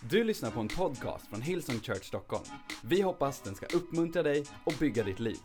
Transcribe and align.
Du 0.00 0.24
lyssnar 0.24 0.50
på 0.50 0.60
en 0.60 0.68
podcast 0.68 1.26
från 1.30 1.42
Hillsong 1.42 1.80
Church 1.80 2.04
Stockholm. 2.04 2.44
Vi 2.82 3.00
hoppas 3.00 3.40
den 3.40 3.54
ska 3.54 3.66
uppmuntra 3.66 4.22
dig 4.22 4.44
och 4.64 4.74
bygga 4.80 5.04
ditt 5.04 5.20
liv. 5.20 5.38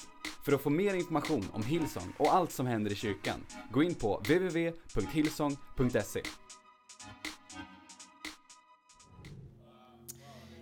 För 0.46 0.54
att 0.54 0.62
få 0.62 0.70
mer 0.70 0.94
information 0.94 1.46
om 1.54 1.64
Hillsong 1.64 2.14
och 2.18 2.34
allt 2.34 2.52
som 2.52 2.68
händer 2.68 2.92
i 2.92 2.96
kyrkan, 2.96 3.46
gå 3.72 3.84
in 3.84 3.96
på 3.96 4.18
www.hillsong.se. 4.18 6.22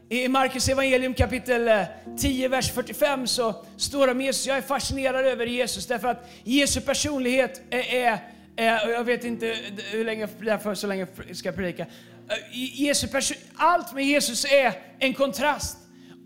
I 0.09 0.27
Markus 0.27 0.69
evangelium 0.69 1.13
kapitel 1.13 1.67
eh, 1.67 1.83
10, 2.17 2.47
vers 2.47 2.71
45 2.71 3.27
så 3.27 3.65
står 3.77 4.07
det 4.07 4.11
om 4.11 4.21
Jesus. 4.21 4.47
Jag 4.47 4.57
är 4.57 4.61
fascinerad 4.61 5.25
över 5.25 5.45
Jesus 5.45 5.87
därför 5.87 6.07
att 6.07 6.29
Jesu 6.43 6.81
personlighet 6.81 7.61
är, 7.69 7.95
är, 7.95 8.19
är 8.55 8.89
jag 8.89 9.03
vet 9.03 9.23
inte 9.23 9.57
hur 9.91 10.05
länge, 10.05 10.27
därför 10.41 10.75
så 10.75 10.87
länge 10.87 11.07
jag 11.27 11.37
ska 11.37 11.51
predika. 11.51 11.85
Eh, 12.29 12.81
Jesu 12.81 13.07
allt 13.55 13.93
med 13.93 14.05
Jesus 14.05 14.45
är 14.45 14.73
en 14.99 15.13
kontrast. 15.13 15.77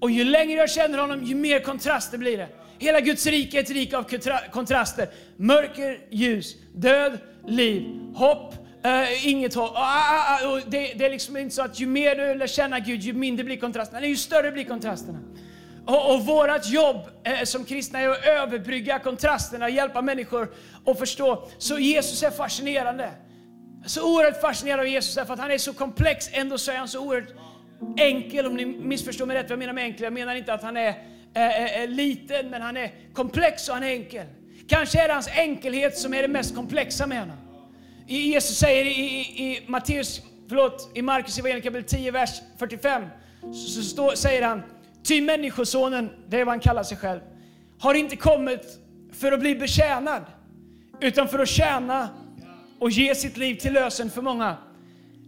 Och 0.01 0.11
ju 0.11 0.23
längre 0.23 0.59
jag 0.59 0.69
känner 0.69 0.97
honom, 0.97 1.23
ju 1.23 1.35
mer 1.35 1.59
kontraster 1.59 2.17
blir 2.17 2.37
det. 2.37 2.47
Hela 2.79 2.99
Guds 2.99 3.25
rike 3.25 3.57
är 3.57 3.63
ett 3.63 3.69
rike 3.69 3.97
av 3.97 4.05
kontraster. 4.51 5.09
Mörker, 5.37 5.99
ljus, 6.11 6.55
död, 6.73 7.19
liv, 7.47 7.83
hopp, 8.15 8.53
Uh, 8.85 9.27
inget 9.27 9.53
hopp. 9.53 9.77
Uh, 9.77 10.55
uh, 10.55 10.63
det, 10.67 10.93
det 10.93 11.05
är 11.05 11.09
liksom 11.09 11.37
inte 11.37 11.55
så 11.55 11.61
att 11.61 11.79
ju 11.79 11.87
mer 11.87 12.15
du 12.15 12.35
lär 12.35 12.47
känna 12.47 12.79
Gud, 12.79 13.01
ju 13.01 13.13
mindre 13.13 13.43
blir 13.43 13.57
kontrasterna. 13.57 13.99
Nej, 13.99 14.09
ju 14.09 14.15
större 14.15 14.51
blir 14.51 14.63
kontrasterna. 14.63 15.19
Och, 15.85 16.15
och 16.15 16.25
vårt 16.25 16.67
jobb 16.69 17.09
eh, 17.23 17.43
som 17.43 17.65
kristna 17.65 17.99
är 17.99 18.09
att 18.09 18.25
överbrygga 18.25 18.99
kontrasterna, 18.99 19.69
hjälpa 19.69 20.01
människor 20.01 20.53
att 20.85 20.99
förstå. 20.99 21.47
Så 21.57 21.79
Jesus 21.79 22.23
är 22.23 22.31
fascinerande 22.31 23.11
är 23.85 23.89
Så 23.89 24.15
oerhört 24.15 24.41
fascinerad 24.41 24.79
av 24.79 24.87
Jesus 24.87 25.15
därför 25.15 25.33
att 25.33 25.39
han 25.39 25.51
är 25.51 25.57
så 25.57 25.73
komplex, 25.73 26.29
ändå 26.31 26.57
så 26.57 26.71
är 26.71 26.77
han 26.77 26.87
så 26.87 26.99
oerhört 26.99 27.29
enkel. 27.97 28.45
Om 28.45 28.55
ni 28.55 28.65
missförstår 28.65 29.25
mig 29.25 29.37
rätt 29.37 29.43
vad 29.43 29.51
jag 29.51 29.59
menar 29.59 29.73
med 29.73 29.83
enkel. 29.83 30.03
Jag 30.03 30.13
menar 30.13 30.35
inte 30.35 30.53
att 30.53 30.63
han 30.63 30.77
är 30.77 30.89
eh, 31.33 31.63
eh, 31.63 31.81
eh 31.81 31.89
liten, 31.89 32.49
men 32.49 32.61
han 32.61 32.77
är 32.77 32.91
komplex 33.13 33.69
och 33.69 33.73
han 33.73 33.83
är 33.83 33.89
enkel. 33.89 34.25
Kanske 34.67 35.03
är 35.03 35.07
det 35.07 35.13
hans 35.13 35.27
enkelhet 35.27 35.97
som 35.97 36.13
är 36.13 36.21
det 36.21 36.27
mest 36.27 36.55
komplexa 36.55 37.07
med 37.07 37.19
honom. 37.19 37.37
Jesus 38.07 38.57
säger 38.57 38.85
i, 38.85 38.89
i, 38.89 39.19
i 39.19 39.63
Matteus, 39.67 40.21
förlåt, 40.49 40.91
i 40.93 41.01
Markus 41.01 41.39
evangelium 41.39 41.61
kapitel 41.61 41.99
10, 41.99 42.11
vers 42.11 42.41
45, 42.57 43.03
så, 43.41 43.53
så 43.53 43.81
stå, 43.81 44.11
säger 44.15 44.41
han, 44.41 44.61
ty 45.03 45.21
människosonen, 45.21 46.09
det 46.27 46.39
är 46.39 46.45
vad 46.45 46.51
han 46.51 46.59
kallar 46.59 46.83
sig 46.83 46.97
själv, 46.97 47.19
har 47.79 47.93
inte 47.93 48.15
kommit 48.15 48.79
för 49.13 49.31
att 49.31 49.39
bli 49.39 49.55
betjänad, 49.55 50.23
utan 51.01 51.27
för 51.27 51.39
att 51.39 51.49
tjäna 51.49 52.09
och 52.79 52.91
ge 52.91 53.15
sitt 53.15 53.37
liv 53.37 53.55
till 53.55 53.73
lösen 53.73 54.09
för 54.09 54.21
många. 54.21 54.57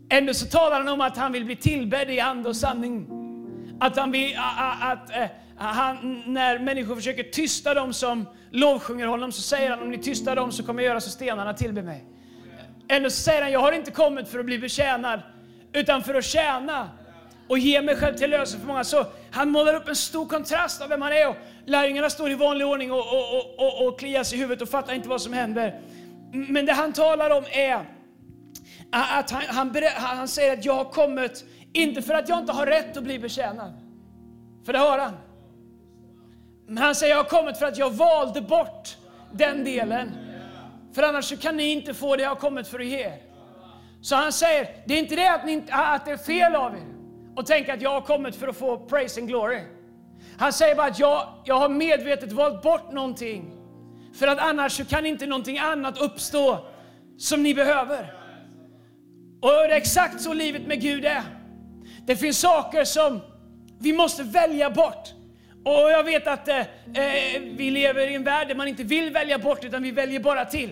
Ändå 0.09 0.34
så 0.34 0.45
talar 0.45 0.78
han 0.78 0.88
om 0.88 1.02
att 1.02 1.17
han 1.17 1.31
vill 1.31 1.45
bli 1.45 1.56
tillbedd 1.56 2.09
i 2.09 2.20
ande 2.20 2.50
och 2.50 2.56
sanning. 2.56 3.08
Att 3.80 3.98
han 3.98 4.12
vill, 4.12 4.38
att, 4.81 5.09
eh, 5.09 5.26
han, 5.58 6.23
när 6.25 6.59
människor 6.59 6.95
försöker 6.95 7.23
tysta 7.23 7.73
dem 7.73 7.94
som 7.94 8.25
lovsjunger 8.52 9.08
honom 9.08 9.31
så 9.31 9.42
säger 9.42 9.70
han 9.70 9.81
om 9.81 9.92
ni 9.92 9.98
tystar 9.98 10.36
dem 10.36 10.52
så 10.52 10.64
kommer 10.64 10.84
jag 10.84 10.90
göra 10.90 11.02
så 11.02 11.09
stenarna 11.09 11.53
tillber 11.53 11.81
mig. 11.81 12.06
Ändå 12.88 13.09
så 13.09 13.22
säger 13.22 13.42
han, 13.42 13.52
jag 13.52 13.59
har 13.59 13.72
inte 13.72 13.92
kommit 13.92 14.28
för 14.28 14.40
att 14.40 14.45
bli 14.45 14.59
betjänad, 14.59 15.22
utan 15.73 16.03
för 16.03 16.14
att 16.14 16.25
tjäna 16.25 16.90
och 17.48 17.59
ge 17.59 17.81
mig 17.81 17.95
själv 17.95 18.16
till 18.16 18.30
lösen 18.30 18.59
för 18.59 18.68
många. 18.68 18.84
Så 18.84 19.06
han 19.31 19.50
målar 19.50 19.73
upp 19.73 19.88
en 19.88 19.95
stor 19.95 20.25
kontrast 20.25 20.81
av 20.81 20.90
vem 20.90 21.02
han 21.02 21.14
är. 21.14 21.30
Och 21.30 21.36
lärjungarna 21.66 22.09
står 22.09 22.31
i 22.31 22.36
vanlig 22.36 22.68
ordning 22.68 22.92
och, 22.92 23.00
och, 23.00 23.38
och, 23.38 23.59
och, 23.59 23.88
och 23.88 24.00
kliar 24.00 24.23
sig 24.23 24.38
i 24.38 24.42
huvudet 24.42 24.62
och 24.62 24.70
fattar 24.70 24.94
inte 24.94 25.09
vad 25.09 25.22
som 25.22 25.34
händer. 25.34 25.80
Men 26.31 26.66
det 26.66 26.73
han 26.73 26.94
talar 26.94 27.30
om 27.30 27.44
är 27.52 27.86
att 28.92 29.31
han, 29.31 29.42
han, 29.47 29.75
han 29.95 30.28
säger 30.28 30.53
att 30.53 30.66
jag 30.66 30.73
har 30.73 30.86
kommit, 30.86 31.45
inte 31.73 32.02
för 32.02 32.14
att 32.14 32.30
jag 32.30 32.39
inte 32.39 32.53
har 32.53 32.66
rätt 32.66 32.97
att 32.97 33.03
bli 33.03 33.19
betjänad. 33.19 33.73
För 34.66 34.73
det 34.73 34.80
har 34.80 35.00
han. 35.00 35.14
Men 36.67 36.78
han 36.78 36.95
säger 36.95 37.16
jag 37.16 37.23
har 37.23 37.30
kommit 37.30 37.58
för 37.58 37.66
att 37.66 37.78
jag 37.78 37.92
valde 37.92 38.42
bort 38.42 38.97
den 39.34 39.63
delen. 39.63 40.12
För 40.94 41.03
annars 41.03 41.40
kan 41.40 41.57
ni 41.57 41.72
inte 41.72 41.94
få 41.94 42.16
det 42.16 42.24
jag 42.24 42.29
har 42.29 42.35
kommit 42.35 42.68
för 42.68 42.79
att 42.79 42.85
ge 42.85 43.00
er. 43.00 43.22
Så 44.02 44.16
han 44.16 44.31
säger, 44.31 44.68
det 44.85 44.94
är 44.94 45.00
inte 45.00 45.16
det 45.16 45.31
att, 45.31 45.46
ni, 45.46 45.63
att 45.69 46.06
det 46.06 46.12
är 46.12 46.18
fel 46.18 46.56
av 46.56 46.73
er 46.75 46.97
att 47.35 47.46
tänka 47.46 47.73
att 47.73 47.81
jag 47.81 47.90
har 47.90 48.02
kommit 48.02 48.35
för 48.35 48.47
att 48.47 48.57
få 48.57 48.78
praise 48.78 49.19
and 49.19 49.29
glory. 49.29 49.62
Han 50.38 50.53
säger 50.53 50.75
bara 50.75 50.88
att 50.88 51.00
jag, 51.00 51.28
jag 51.46 51.56
har 51.56 51.69
medvetet 51.69 52.31
valt 52.31 52.62
bort 52.62 52.91
någonting. 52.91 53.56
För 54.17 54.28
att 54.28 54.39
annars 54.39 54.72
så 54.72 54.85
kan 54.85 55.05
inte 55.05 55.25
någonting 55.25 55.57
annat 55.57 55.97
uppstå 55.97 56.66
som 57.17 57.44
ni 57.44 57.53
behöver. 57.53 58.13
Och 59.41 59.50
det 59.50 59.73
är 59.73 59.78
exakt 59.78 60.22
så 60.22 60.33
livet 60.33 60.67
med 60.67 60.81
Gud 60.81 61.05
är. 61.05 61.23
Det 62.05 62.16
finns 62.16 62.39
saker 62.39 62.83
som 62.83 63.22
vi 63.79 63.94
måste 63.94 64.23
välja 64.23 64.69
bort. 64.69 65.13
Och 65.63 65.91
jag 65.91 66.03
vet 66.03 66.28
att 66.28 66.47
eh, 66.47 66.59
eh, 66.59 67.41
vi 67.57 67.72
lever 67.72 68.07
i 68.07 68.16
en 68.16 68.23
värld 68.23 68.47
där 68.47 68.55
man 68.55 68.67
inte 68.67 68.83
vill 68.83 69.13
välja 69.13 69.39
bort, 69.39 69.63
utan 69.63 69.83
vi 69.83 69.91
väljer 69.91 70.19
bara 70.19 70.45
till. 70.45 70.69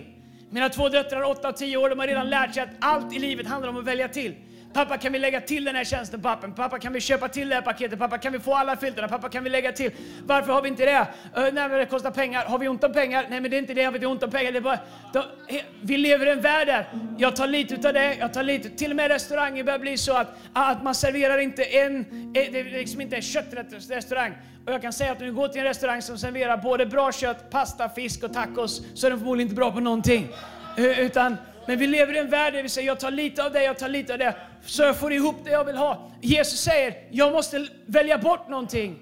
Mina 0.50 0.68
två 0.68 0.88
döttrar, 0.88 1.22
8 1.22 1.48
och 1.48 1.56
10 1.56 1.76
år, 1.76 1.90
de 1.90 1.98
har 1.98 2.06
redan 2.06 2.30
lärt 2.30 2.54
sig 2.54 2.62
att 2.62 2.70
allt 2.80 3.14
i 3.14 3.18
livet 3.18 3.46
handlar 3.46 3.68
om 3.68 3.76
att 3.76 3.84
välja 3.84 4.08
till. 4.08 4.34
Pappa, 4.76 4.98
kan 4.98 5.12
vi 5.12 5.18
lägga 5.18 5.40
till 5.40 5.64
den 5.64 5.76
här 5.76 5.84
tjänsten 5.84 6.22
på 6.22 6.28
appen? 6.28 6.52
Pappa, 6.52 6.78
kan 6.78 6.92
vi 6.92 7.00
köpa 7.00 7.28
till 7.28 7.48
det 7.48 7.54
här 7.54 7.62
paketet? 7.62 7.98
Pappa, 7.98 8.18
kan 8.18 8.32
vi 8.32 8.38
få 8.38 8.54
alla 8.54 8.76
filterna? 8.76 9.08
Pappa, 9.08 9.28
kan 9.28 9.44
vi 9.44 9.50
lägga 9.50 9.72
till? 9.72 9.90
Varför 10.26 10.52
har 10.52 10.62
vi 10.62 10.68
inte 10.68 10.84
det? 10.84 11.00
Uh, 11.00 11.06
nej, 11.34 11.52
men 11.52 11.70
det 11.70 11.86
kostar 11.86 12.10
pengar. 12.10 12.44
Har 12.44 12.58
vi 12.58 12.68
ont 12.68 12.84
om 12.84 12.92
pengar? 12.92 13.26
Nej, 13.30 13.40
men 13.40 13.50
det 13.50 13.56
är 13.56 13.58
inte 13.58 13.74
det. 13.74 13.84
Har 13.84 13.92
vi 13.92 13.96
inte 13.96 14.06
ont 14.06 14.22
om 14.22 14.30
pengar? 14.30 14.52
Det 14.52 14.58
är 14.58 14.62
bara, 14.62 14.78
då, 15.12 15.24
he, 15.48 15.62
vi 15.82 15.96
lever 15.96 16.26
i 16.26 16.30
en 16.30 16.40
värld 16.40 16.66
där 16.66 16.86
jag 17.18 17.36
tar 17.36 17.46
lite 17.46 17.74
utav 17.74 17.92
det, 17.92 18.14
jag 18.14 18.32
tar 18.32 18.42
lite. 18.42 18.68
Till 18.68 18.90
och 18.90 18.96
med 18.96 19.08
restauranger 19.08 19.64
börjar 19.64 19.78
bli 19.78 19.98
så 19.98 20.12
att, 20.12 20.28
att 20.52 20.82
man 20.82 20.94
serverar 20.94 21.38
inte 21.38 21.64
en, 21.64 22.00
eh, 22.00 22.52
det 22.52 22.60
är 22.60 22.64
liksom 22.78 23.00
inte 23.00 23.16
en 23.16 23.22
köttrestaurang. 23.22 24.32
Och 24.66 24.72
jag 24.72 24.82
kan 24.82 24.92
säga 24.92 25.12
att 25.12 25.20
om 25.20 25.26
du 25.26 25.32
går 25.32 25.48
till 25.48 25.60
en 25.60 25.66
restaurang 25.66 26.02
som 26.02 26.18
serverar 26.18 26.56
både 26.56 26.86
bra 26.86 27.12
kött, 27.12 27.50
pasta, 27.50 27.88
fisk 27.88 28.24
och 28.24 28.32
tacos, 28.32 28.82
så 28.94 29.06
är 29.06 29.10
den 29.10 29.18
förmodligen 29.18 29.46
inte 29.46 29.56
bra 29.56 29.72
på 29.72 29.80
någonting. 29.80 30.28
Eh, 30.76 31.00
Utan, 31.00 31.36
men 31.66 31.78
vi 31.78 31.86
lever 31.86 32.14
i 32.14 32.18
en 32.18 32.30
värld 32.30 32.54
där 32.54 32.62
vi 32.62 32.68
säger 32.68 32.88
jag 32.88 33.00
tar 33.00 33.10
lite 33.10 33.44
av 33.44 33.52
det, 33.52 33.64
jag 33.64 33.78
tar 33.78 33.88
lite 33.88 34.12
av 34.12 34.18
det, 34.18 34.34
så 34.66 34.82
jag 34.82 34.96
får 34.96 35.12
ihop 35.12 35.36
det 35.44 35.50
jag 35.50 35.64
vill 35.64 35.76
ha. 35.76 36.10
Jesus 36.20 36.60
säger, 36.60 36.94
jag 37.10 37.32
måste 37.32 37.66
välja 37.86 38.18
bort 38.18 38.48
någonting. 38.48 38.98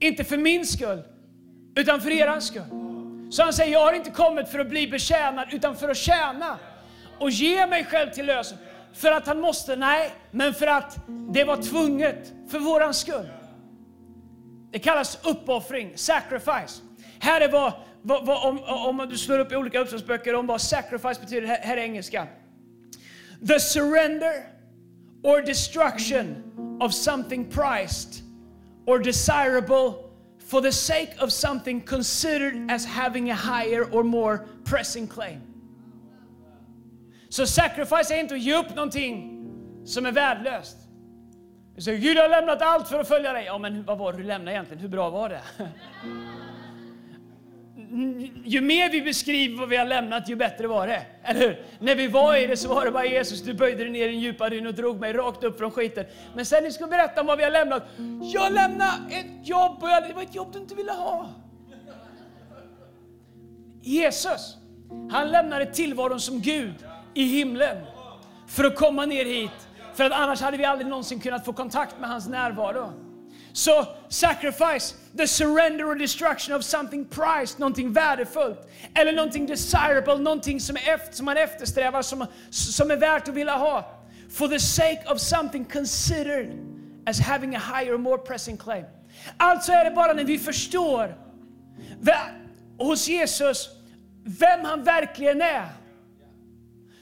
Inte 0.00 0.24
för 0.24 0.36
min 0.36 0.66
skull, 0.66 1.02
utan 1.76 2.00
för 2.00 2.10
er 2.10 2.40
skull. 2.40 2.62
Så 3.30 3.42
han 3.42 3.52
säger, 3.52 3.72
jag 3.72 3.84
har 3.84 3.92
inte 3.92 4.10
kommit 4.10 4.48
för 4.48 4.58
att 4.58 4.68
bli 4.68 4.88
betjänad, 4.88 5.48
utan 5.52 5.76
för 5.76 5.88
att 5.88 5.96
tjäna 5.96 6.58
och 7.18 7.30
ge 7.30 7.66
mig 7.66 7.84
själv 7.84 8.10
till 8.10 8.26
lösen. 8.26 8.58
För 8.92 9.12
att 9.12 9.26
han 9.26 9.40
måste? 9.40 9.76
Nej, 9.76 10.10
men 10.30 10.54
för 10.54 10.66
att 10.66 10.96
det 11.32 11.44
var 11.44 11.56
tvunget 11.56 12.32
för 12.50 12.58
våran 12.58 12.94
skull. 12.94 13.28
Det 14.70 14.78
kallas 14.78 15.18
uppoffring, 15.24 15.92
sacrifice. 15.94 16.82
Här 17.18 17.40
är 17.40 17.48
vad, 17.48 17.72
vad, 18.02 18.26
vad 18.26 18.48
om, 18.48 18.62
om 18.64 19.08
du 19.10 19.18
slår 19.18 19.38
upp 19.38 19.52
i 19.52 19.56
olika 19.56 19.80
uppslagsböcker 19.80 20.34
om 20.34 20.46
vad 20.46 20.60
sacrifice 20.60 21.20
betyder, 21.20 21.46
här, 21.46 21.58
här 21.58 21.76
är 21.76 21.80
engelska. 21.80 22.26
The 23.48 23.60
surrender 23.60 24.57
or 25.22 25.42
destruction 25.42 26.42
of 26.80 26.94
something 26.94 27.44
prized 27.50 28.22
or 28.86 28.98
desirable 28.98 30.08
for 30.38 30.60
the 30.60 30.72
sake 30.72 31.10
of 31.18 31.32
something 31.32 31.80
considered 31.80 32.70
as 32.70 32.84
having 32.84 33.30
a 33.30 33.34
higher 33.34 33.84
or 33.92 34.02
more 34.02 34.46
pressing 34.64 35.06
claim. 35.06 35.40
Så 37.28 37.46
so 37.46 37.52
sacrifice 37.60 38.10
är 38.10 38.20
inte 38.20 38.34
att 38.34 38.40
ge 38.40 38.54
upp 38.54 38.74
någonting 38.74 39.34
som 39.84 40.06
är 40.06 40.12
värdelöst. 40.12 40.76
Du 41.74 41.82
säger 41.82 41.98
Gud 41.98 42.16
har 42.16 42.28
lämnat 42.28 42.62
allt 42.62 42.88
för 42.88 43.00
att 43.00 43.08
följa 43.08 43.32
dig. 43.32 43.44
Ja, 43.44 43.58
men 43.58 43.84
vad 43.84 43.98
var 43.98 44.12
det 44.12 44.18
du 44.18 44.24
lämnade 44.24 44.52
egentligen? 44.52 44.82
Hur 44.82 44.88
bra 44.88 45.10
var 45.10 45.28
det? 45.28 45.42
Ju 48.44 48.60
mer 48.60 48.90
vi 48.90 49.02
beskriver 49.02 49.58
vad 49.58 49.68
vi 49.68 49.76
har 49.76 49.86
lämnat, 49.86 50.28
ju 50.28 50.36
bättre 50.36 50.66
var 50.66 50.86
det. 50.86 51.02
Eller 51.22 51.40
hur? 51.40 51.66
När 51.78 51.94
vi 51.94 52.06
var 52.06 52.36
i 52.36 52.46
det 52.46 52.56
så 52.56 52.68
var 52.68 52.84
det 52.84 52.90
bara 52.90 53.06
Jesus, 53.06 53.42
du 53.42 53.54
böjde 53.54 53.84
dig 53.84 53.92
ner 53.92 54.08
i 54.08 54.14
en 54.14 54.20
djupa 54.20 54.48
dyn 54.48 54.66
och 54.66 54.74
drog 54.74 55.00
mig 55.00 55.12
rakt 55.12 55.44
upp 55.44 55.58
från 55.58 55.70
skiten. 55.70 56.04
Men 56.34 56.46
sen 56.46 56.64
ni 56.64 56.72
ska 56.72 56.86
berätta 56.86 57.20
om 57.20 57.26
vad 57.26 57.38
vi 57.38 57.44
har 57.44 57.50
lämnat. 57.50 57.82
Jag 58.34 58.52
lämnade 58.52 58.92
ett 59.10 59.48
jobb 59.48 59.82
och 59.82 59.88
jag, 59.88 60.08
det 60.08 60.14
var 60.14 60.22
ett 60.22 60.34
jobb 60.34 60.48
du 60.52 60.58
inte 60.58 60.74
ville 60.74 60.92
ha. 60.92 61.28
Jesus, 63.82 64.56
han 65.10 65.30
lämnade 65.30 65.66
tillvaron 65.66 66.20
som 66.20 66.40
Gud 66.40 66.74
i 67.14 67.22
himlen 67.22 67.76
för 68.48 68.64
att 68.64 68.76
komma 68.76 69.06
ner 69.06 69.24
hit. 69.24 69.68
För 69.94 70.04
att 70.04 70.12
annars 70.12 70.40
hade 70.40 70.56
vi 70.56 70.64
aldrig 70.64 70.88
någonsin 70.88 71.20
kunnat 71.20 71.44
få 71.44 71.52
kontakt 71.52 72.00
med 72.00 72.08
hans 72.08 72.28
närvaro. 72.28 73.07
Så 73.52 73.86
sacrifice, 74.08 74.94
the 75.16 75.26
surrender 75.26 75.84
or 75.84 75.94
destruction 75.94 76.54
of 76.54 76.64
something 76.64 77.04
prized, 77.04 77.58
någonting 77.58 77.92
värdefullt. 77.92 78.68
Eller 78.94 79.12
någonting 79.12 79.46
desirable, 79.46 80.18
någonting 80.18 80.60
som, 80.60 80.76
efter, 80.76 81.16
som 81.16 81.26
man 81.26 81.36
eftersträvar, 81.36 82.02
som, 82.02 82.26
som 82.50 82.90
är 82.90 82.96
värt 82.96 83.28
att 83.28 83.34
vilja 83.34 83.56
ha. 83.56 83.94
For 84.30 84.48
the 84.48 84.60
sake 84.60 85.02
of 85.06 85.20
something 85.20 85.64
considered 85.64 86.52
as 87.06 87.20
having 87.20 87.56
a 87.56 87.62
higher 87.74 87.94
or 87.94 87.98
more 87.98 88.18
pressing 88.18 88.56
claim. 88.56 88.84
Alltså 89.36 89.72
är 89.72 89.84
det 89.84 89.90
bara 89.90 90.12
när 90.12 90.24
vi 90.24 90.38
förstår 90.38 91.16
hos 92.78 93.08
Jesus 93.08 93.68
vem 94.24 94.64
han 94.64 94.84
verkligen 94.84 95.42
är 95.42 95.68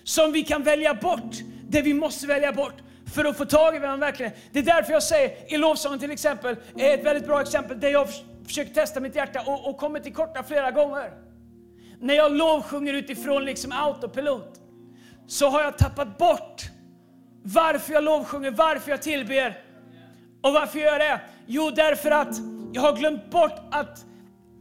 som 0.04 0.32
vi 0.32 0.43
kan 0.43 0.62
välja 0.62 0.94
bort 0.94 1.37
det 1.69 1.82
vi 1.82 1.94
måste 1.94 2.26
välja 2.26 2.52
bort 2.52 2.75
för 3.14 3.25
att 3.25 3.37
få 3.37 3.44
tag 3.44 3.76
i 3.76 3.79
vem 3.79 3.91
han 3.91 4.00
verkligen 4.00 4.32
är. 4.32 4.38
Det 4.53 4.58
är 4.58 4.62
därför 4.62 4.93
jag 4.93 5.03
säger, 5.03 5.55
i 5.55 5.56
lovsången 5.56 5.99
till 5.99 6.11
exempel, 6.11 6.56
är 6.76 6.94
ett 6.94 7.05
väldigt 7.05 7.26
bra 7.26 7.41
exempel 7.41 7.81
där 7.81 7.88
jag 7.88 8.08
försöker 8.47 8.75
testa 8.75 9.00
mitt 9.00 9.14
hjärta 9.14 9.43
och, 9.47 9.70
och 9.70 9.76
kommit 9.79 10.03
till 10.03 10.14
korta 10.14 10.43
flera 10.43 10.70
gånger. 10.70 11.11
När 12.00 12.14
jag 12.14 12.32
lovsjunger 12.32 12.94
utifrån 12.94 13.44
liksom 13.44 13.73
autopilot 13.73 14.61
så 15.26 15.49
har 15.49 15.62
jag 15.62 15.79
tappat 15.79 16.19
bort 16.19 16.62
varför 17.43 17.93
jag 17.93 18.05
lovsjunger, 18.05 18.50
varför 18.50 18.91
jag 18.91 19.03
tillber. 19.03 19.58
Och 20.43 20.53
varför 20.53 20.79
gör 20.79 20.87
jag 20.87 21.00
det? 21.00 21.20
Jo, 21.47 21.70
därför 21.70 22.11
att 22.11 22.37
jag 22.73 22.82
har 22.82 22.97
glömt 22.97 23.31
bort 23.31 23.61
att 23.70 24.05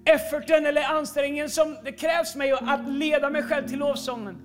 efforten 0.06 0.66
eller 0.66 0.84
ansträngningen 0.84 1.50
som 1.50 1.78
det 1.84 1.92
krävs 1.92 2.36
mig 2.36 2.52
att 2.52 2.90
leda 2.90 3.30
mig 3.30 3.44
själv 3.44 3.68
till 3.68 3.80
lovsången. 3.80 4.42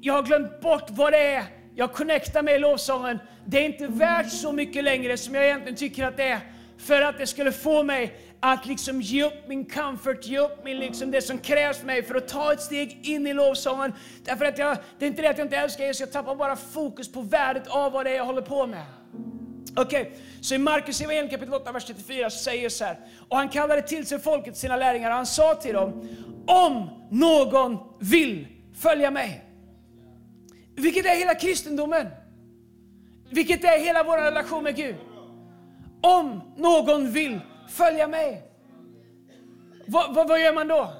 Jag 0.00 0.14
har 0.14 0.22
glömt 0.22 0.60
bort 0.60 0.90
vad 0.90 1.12
det 1.12 1.18
är 1.18 1.57
jag 1.78 1.92
connectar 1.92 2.42
med 2.42 2.54
i 2.54 2.58
lovsången. 2.58 3.18
Det 3.44 3.58
är 3.58 3.64
inte 3.64 3.86
värt 3.86 4.32
så 4.32 4.52
mycket 4.52 4.84
längre 4.84 5.16
som 5.16 5.34
jag 5.34 5.44
egentligen 5.44 5.76
tycker 5.76 6.06
att 6.06 6.16
det 6.16 6.28
är. 6.28 6.40
För 6.78 7.02
att 7.02 7.18
det 7.18 7.26
skulle 7.26 7.52
få 7.52 7.82
mig 7.82 8.14
att 8.40 8.66
liksom 8.66 9.00
ge 9.00 9.24
upp 9.24 9.48
min 9.48 9.64
comfort, 9.64 10.26
ge 10.26 10.38
upp 10.38 10.64
min 10.64 10.78
liksom 10.78 11.10
det 11.10 11.22
som 11.22 11.38
krävs 11.38 11.78
för 11.78 11.86
mig 11.86 12.02
för 12.02 12.14
att 12.14 12.28
ta 12.28 12.52
ett 12.52 12.60
steg 12.60 12.98
in 13.02 13.26
i 13.26 13.34
lovsången. 13.34 13.92
Därför 14.24 14.44
att 14.44 14.58
jag, 14.58 14.76
det 14.98 15.04
är 15.04 15.08
inte 15.08 15.22
det 15.22 15.30
att 15.30 15.38
jag 15.38 15.44
inte 15.44 15.56
älskar 15.56 15.84
Jesus, 15.84 16.00
jag 16.00 16.12
tappar 16.12 16.34
bara 16.34 16.56
fokus 16.56 17.12
på 17.12 17.20
värdet 17.20 17.66
av 17.66 17.92
vad 17.92 18.06
det 18.06 18.10
är 18.10 18.16
jag 18.16 18.24
håller 18.24 18.42
på 18.42 18.66
med. 18.66 18.84
Okej, 19.76 20.00
okay. 20.00 20.12
så 20.40 20.54
i 20.54 20.58
Markus 20.58 21.00
evangelium 21.00 21.28
kapitel 21.30 21.54
8, 21.54 21.72
vers 21.72 21.84
34 21.84 22.30
så 22.30 22.38
säger 22.38 22.68
så 22.68 22.84
här. 22.84 22.98
Och 23.28 23.36
han 23.36 23.48
kallade 23.48 23.82
till 23.82 24.06
sig 24.06 24.18
folket, 24.18 24.56
sina 24.56 24.76
lärjungar, 24.76 25.10
och 25.10 25.16
han 25.16 25.26
sa 25.26 25.54
till 25.54 25.74
dem, 25.74 26.08
om 26.46 26.90
någon 27.10 27.78
vill 28.00 28.46
följa 28.74 29.10
mig. 29.10 29.47
Vilket 30.78 31.06
är 31.06 31.18
hela 31.18 31.34
kristendomen. 31.34 32.06
Vilket 33.30 33.64
är 33.64 33.80
hela 33.80 34.04
vår 34.04 34.18
relation 34.18 34.64
med 34.64 34.76
Gud. 34.76 34.96
Om 36.02 36.40
någon 36.56 37.10
vill 37.10 37.40
följa 37.68 38.08
mig. 38.08 38.42
Vad, 39.86 40.14
vad, 40.14 40.28
vad 40.28 40.40
gör 40.40 40.54
man 40.54 40.68
då? 40.68 40.92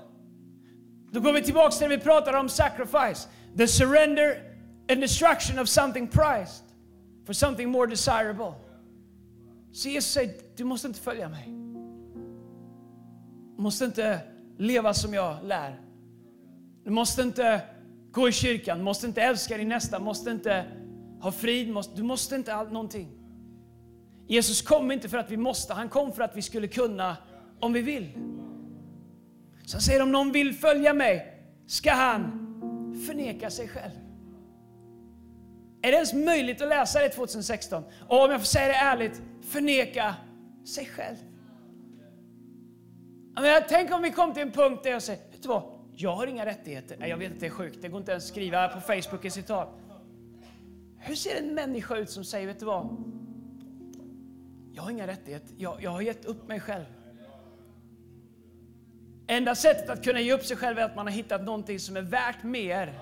Då 1.12 1.20
går 1.20 1.32
vi 1.32 1.42
tillbaka 1.42 1.70
till 1.70 1.88
när 1.88 1.96
vi 1.96 2.02
pratar 2.02 2.32
om 2.32 2.48
sacrifice. 2.48 3.28
The 3.56 3.66
surrender 3.66 4.42
and 4.90 5.00
destruction 5.00 5.58
of 5.58 5.68
something 5.68 6.08
prized 6.08 6.64
for 7.26 7.32
something 7.32 7.70
more 7.70 7.86
desirable. 7.86 8.54
Så 9.72 9.88
Jesus 9.88 10.12
säger, 10.12 10.34
du 10.56 10.64
måste 10.64 10.88
inte 10.88 11.00
följa 11.00 11.28
mig. 11.28 11.44
Du 13.56 13.62
måste 13.62 13.84
inte 13.84 14.20
leva 14.58 14.94
som 14.94 15.14
jag 15.14 15.44
lär. 15.44 15.80
Du 16.84 16.90
måste 16.90 17.22
inte 17.22 17.62
gå 18.12 18.28
i 18.28 18.32
kyrkan, 18.32 18.82
måste 18.82 19.06
inte 19.06 19.22
älska 19.22 19.56
din 19.56 19.68
nästa, 19.68 19.98
måste 19.98 20.30
inte 20.30 20.64
ha 21.20 21.32
frid, 21.32 21.70
måste, 21.70 21.96
du 21.96 22.02
måste 22.02 22.36
inte 22.36 22.54
allt 22.54 22.72
någonting. 22.72 23.18
Jesus 24.26 24.62
kom 24.62 24.90
inte 24.90 25.08
för 25.08 25.18
att 25.18 25.30
vi 25.30 25.36
måste, 25.36 25.74
han 25.74 25.88
kom 25.88 26.12
för 26.12 26.22
att 26.22 26.36
vi 26.36 26.42
skulle 26.42 26.68
kunna 26.68 27.16
om 27.60 27.72
vi 27.72 27.82
vill. 27.82 28.12
Så 29.66 29.76
han 29.76 29.82
säger 29.82 30.02
om 30.02 30.12
någon 30.12 30.32
vill 30.32 30.54
följa 30.54 30.94
mig 30.94 31.34
ska 31.66 31.92
han 31.92 32.44
förneka 33.06 33.50
sig 33.50 33.68
själv. 33.68 33.92
Är 35.82 35.90
det 35.90 35.94
ens 35.94 36.12
möjligt 36.12 36.62
att 36.62 36.68
läsa 36.68 37.00
det 37.00 37.08
2016? 37.08 37.84
Och 38.08 38.24
om 38.24 38.30
jag 38.30 38.40
får 38.40 38.46
säga 38.46 38.68
det 38.68 38.74
ärligt, 38.74 39.22
förneka 39.42 40.14
sig 40.66 40.86
själv. 40.86 41.16
Jag 43.36 43.68
tänk 43.68 43.92
om 43.92 44.02
vi 44.02 44.10
kom 44.10 44.32
till 44.34 44.42
en 44.42 44.52
punkt 44.52 44.80
där 44.82 44.90
jag 44.90 45.02
säger, 45.02 45.30
vet 45.30 45.42
du 45.42 45.48
vad? 45.48 45.77
Jag 46.00 46.14
har 46.14 46.26
inga 46.26 46.46
rättigheter. 46.46 46.96
Nej, 47.00 47.10
jag 47.10 47.16
vet 47.16 47.32
att 47.32 47.40
det 47.40 47.46
är 47.46 47.50
sjukt, 47.50 47.78
det 47.82 47.88
går 47.88 48.00
inte 48.00 48.12
ens 48.12 48.24
att 48.24 48.28
skriva 48.28 48.68
på 48.68 48.80
Facebook 48.80 49.24
i 49.24 49.30
citat. 49.30 49.68
Hur 50.98 51.14
ser 51.14 51.38
en 51.38 51.54
människa 51.54 51.96
ut 51.96 52.10
som 52.10 52.24
säger, 52.24 52.46
vet 52.46 52.58
du 52.58 52.66
vad? 52.66 52.96
Jag 54.72 54.82
har 54.82 54.90
inga 54.90 55.06
rättigheter, 55.06 55.54
jag, 55.56 55.82
jag 55.82 55.90
har 55.90 56.00
gett 56.00 56.24
upp 56.24 56.48
mig 56.48 56.60
själv. 56.60 56.84
Enda 59.26 59.54
sättet 59.54 59.90
att 59.90 60.04
kunna 60.04 60.20
ge 60.20 60.32
upp 60.32 60.44
sig 60.44 60.56
själv 60.56 60.78
är 60.78 60.82
att 60.82 60.96
man 60.96 61.06
har 61.06 61.12
hittat 61.12 61.44
någonting 61.44 61.78
som 61.80 61.96
är 61.96 62.02
värt 62.02 62.42
mer. 62.42 63.00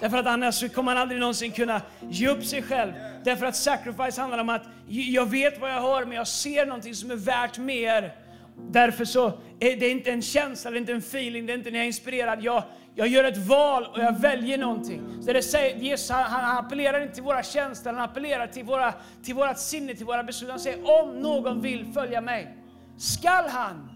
Därför 0.00 0.16
att 0.16 0.26
annars 0.26 0.72
kommer 0.72 0.82
man 0.82 0.96
aldrig 0.96 1.20
någonsin 1.20 1.52
kunna 1.52 1.82
ge 2.00 2.28
upp 2.28 2.44
sig 2.44 2.62
själv. 2.62 2.92
Därför 3.24 3.46
att 3.46 3.56
sacrifice 3.56 4.20
handlar 4.20 4.38
om 4.38 4.48
att 4.48 4.62
jag 4.86 5.26
vet 5.26 5.60
vad 5.60 5.70
jag 5.70 5.80
har, 5.80 6.04
men 6.04 6.16
jag 6.16 6.28
ser 6.28 6.66
någonting 6.66 6.94
som 6.94 7.10
är 7.10 7.16
värt 7.16 7.58
mer. 7.58 8.27
Därför 8.70 9.04
så 9.04 9.26
är 9.60 9.76
det 9.76 9.88
inte 9.88 10.10
en 10.10 10.22
känsla, 10.22 10.70
det 10.70 10.76
är 10.76 10.80
inte 10.80 10.92
en 10.92 10.98
feeling, 10.98 11.46
det 11.46 11.52
är 11.52 11.58
inte 11.58 11.70
när 11.70 11.78
jag 11.78 11.82
är 11.82 11.86
inspirerad. 11.86 12.42
Jag, 12.42 12.62
jag 12.94 13.08
gör 13.08 13.24
ett 13.24 13.36
val 13.36 13.86
och 13.86 13.98
jag 13.98 14.20
väljer 14.20 14.58
någonting. 14.58 15.22
Så 15.22 15.32
det 15.32 15.42
säger, 15.42 15.76
Jesus 15.76 16.10
han, 16.10 16.22
han 16.22 16.58
appellerar 16.58 17.00
inte 17.00 17.14
till 17.14 17.22
våra 17.22 17.42
känslor, 17.42 17.92
han 17.92 18.04
appellerar 18.04 18.46
till, 18.46 18.64
våra, 18.64 18.94
till 19.22 19.34
vårat 19.34 19.60
sinne, 19.60 19.94
till 19.94 20.06
våra 20.06 20.24
beslut. 20.24 20.50
Han 20.50 20.60
säger 20.60 21.02
om 21.02 21.20
någon 21.20 21.60
vill 21.60 21.92
följa 21.92 22.20
mig, 22.20 22.56
skall 22.98 23.48
han 23.48 23.90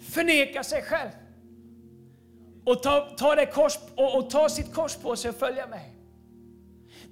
förneka 0.00 0.62
sig 0.62 0.82
själv 0.82 1.10
och 2.64 2.82
ta, 2.82 3.00
ta, 3.00 3.34
det 3.34 3.46
kors, 3.46 3.78
och, 3.94 4.18
och 4.18 4.30
ta 4.30 4.48
sitt 4.48 4.74
kors 4.74 4.96
på 4.96 5.16
sig 5.16 5.28
och 5.28 5.36
följa 5.36 5.66
mig. 5.66 5.96